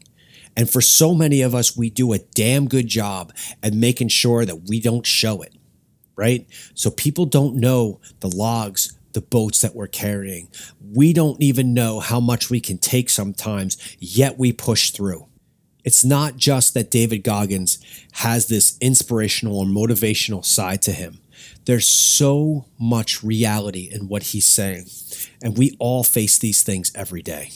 And 0.56 0.70
for 0.70 0.80
so 0.80 1.14
many 1.14 1.40
of 1.40 1.54
us, 1.54 1.76
we 1.76 1.90
do 1.90 2.12
a 2.12 2.18
damn 2.18 2.68
good 2.68 2.86
job 2.86 3.32
at 3.62 3.72
making 3.72 4.08
sure 4.08 4.44
that 4.44 4.68
we 4.68 4.80
don't 4.80 5.06
show 5.06 5.42
it, 5.42 5.54
right? 6.14 6.46
So 6.74 6.90
people 6.90 7.24
don't 7.24 7.56
know 7.56 8.00
the 8.20 8.28
logs 8.28 8.96
the 9.12 9.20
boats 9.20 9.60
that 9.60 9.74
we're 9.74 9.86
carrying. 9.86 10.48
We 10.80 11.12
don't 11.12 11.40
even 11.40 11.74
know 11.74 12.00
how 12.00 12.20
much 12.20 12.50
we 12.50 12.60
can 12.60 12.78
take 12.78 13.10
sometimes, 13.10 13.76
yet 13.98 14.38
we 14.38 14.52
push 14.52 14.90
through. 14.90 15.26
It's 15.84 16.04
not 16.04 16.36
just 16.36 16.74
that 16.74 16.90
David 16.90 17.24
Goggins 17.24 17.78
has 18.12 18.46
this 18.46 18.78
inspirational 18.80 19.58
or 19.58 19.66
motivational 19.66 20.44
side 20.44 20.82
to 20.82 20.92
him. 20.92 21.18
There's 21.64 21.86
so 21.86 22.66
much 22.78 23.22
reality 23.22 23.88
in 23.92 24.08
what 24.08 24.24
he's 24.24 24.46
saying, 24.46 24.86
and 25.42 25.58
we 25.58 25.76
all 25.78 26.04
face 26.04 26.38
these 26.38 26.62
things 26.62 26.92
every 26.94 27.22
day. 27.22 27.50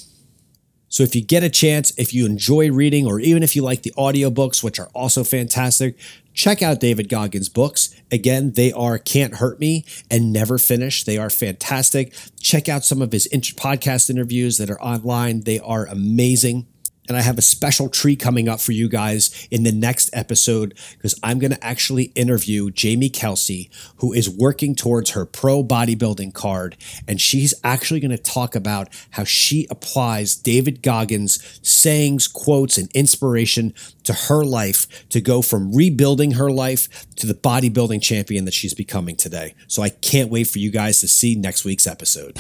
So 0.89 1.03
if 1.03 1.15
you 1.15 1.23
get 1.25 1.43
a 1.43 1.51
chance, 1.51 1.93
if 1.99 2.15
you 2.15 2.27
enjoy 2.27 2.71
reading, 2.71 3.07
or 3.07 3.21
even 3.21 3.43
if 3.43 3.57
you 3.57 3.63
like 3.63 3.83
the 3.83 3.93
audiobooks, 3.97 4.63
which 4.63 4.79
are 4.79 4.89
also 4.95 5.25
fantastic, 5.25 5.99
check 6.33 6.63
out 6.63 6.81
David 6.81 7.09
Goggins' 7.09 7.49
books. 7.49 7.95
Again, 8.13 8.53
they 8.53 8.73
are 8.73 8.99
Can't 8.99 9.37
Hurt 9.37 9.59
Me 9.59 9.85
and 10.11 10.33
Never 10.33 10.59
Finish. 10.59 11.05
They 11.05 11.19
are 11.19 11.31
fantastic. 11.31 12.15
Check 12.41 12.69
out 12.69 12.85
some 12.85 13.03
of 13.03 13.13
his 13.13 13.27
podcast 13.29 14.11
interviews 14.11 14.59
that 14.59 14.71
are 14.71 14.81
online. 14.81 15.41
They 15.41 15.59
are 15.59 15.87
amazing. 15.87 16.67
And 17.09 17.17
I 17.17 17.21
have 17.23 17.39
a 17.39 17.43
special 17.43 17.89
treat 17.89 18.21
coming 18.21 18.49
up 18.49 18.61
for 18.61 18.73
you 18.73 18.89
guys 18.89 19.47
in 19.51 19.63
the 19.63 19.73
next 19.73 20.11
episode 20.13 20.79
because 20.93 21.19
I'm 21.23 21.39
going 21.39 21.53
to 21.53 21.65
actually 21.65 22.05
interview 22.15 22.71
Jamie 22.71 23.09
Kelsey, 23.09 23.71
who 23.97 24.13
is 24.13 24.29
working 24.29 24.75
towards 24.75 25.11
her 25.11 25.25
pro 25.25 25.63
bodybuilding 25.63 26.35
card. 26.35 26.77
And 27.07 27.21
she's 27.21 27.55
actually 27.63 28.01
going 28.01 28.11
to 28.11 28.19
talk 28.19 28.55
about 28.55 28.89
how 29.11 29.25
she 29.25 29.67
applies 29.71 30.35
David 30.37 30.83
Goggins' 30.83 31.61
sayings, 31.63 32.29
quotes, 32.29 32.79
and 32.79 32.91
inspiration 32.93 33.75
to 34.05 34.13
her 34.13 34.45
life 34.45 35.09
to 35.11 35.21
go 35.21 35.43
from 35.43 35.73
rebuilding 35.75 36.33
her 36.33 36.51
life 36.51 37.07
to 37.17 37.27
the 37.27 37.35
bodybuilding 37.35 38.03
champion 38.03 38.45
that 38.45 38.55
she's 38.55 38.75
becoming 38.75 39.17
today. 39.17 39.55
So 39.67 39.83
I 39.83 39.89
can't 39.91 40.31
wait 40.31 40.47
for 40.49 40.59
you 40.59 40.71
guys 40.71 41.01
to 41.01 41.09
see 41.09 41.35
next 41.35 41.65
week's 41.65 41.87
episode. 41.87 42.37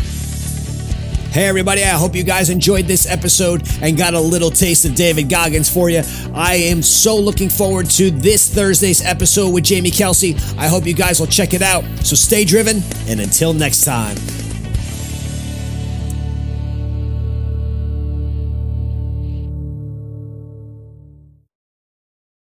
Hey, 1.37 1.49
everybody, 1.49 1.85
I 1.85 1.89
hope 1.89 2.15
you 2.15 2.23
guys 2.25 2.49
enjoyed 2.49 2.87
this 2.87 3.07
episode 3.07 3.63
and 3.83 3.95
got 3.95 4.15
a 4.15 4.19
little 4.19 4.51
taste 4.51 4.87
of 4.87 4.95
David 4.95 5.29
Goggins 5.29 5.69
for 5.69 5.91
you. 5.91 6.01
I 6.33 6.55
am 6.55 6.81
so 6.81 7.15
looking 7.15 7.51
forward 7.51 7.91
to 7.91 8.11
this 8.11 8.49
Thursday's 8.49 9.05
episode 9.05 9.51
with 9.51 9.65
Jamie 9.65 9.91
Kelsey. 9.91 10.35
I 10.57 10.69
hope 10.69 10.87
you 10.87 10.95
guys 10.95 11.21
will 11.21 11.27
check 11.27 11.53
it 11.53 11.61
out. 11.61 11.85
So 11.99 12.17
stay 12.17 12.47
driven, 12.47 12.83
and 13.07 13.21
until 13.21 13.53
next 13.53 13.85
time. 13.85 14.17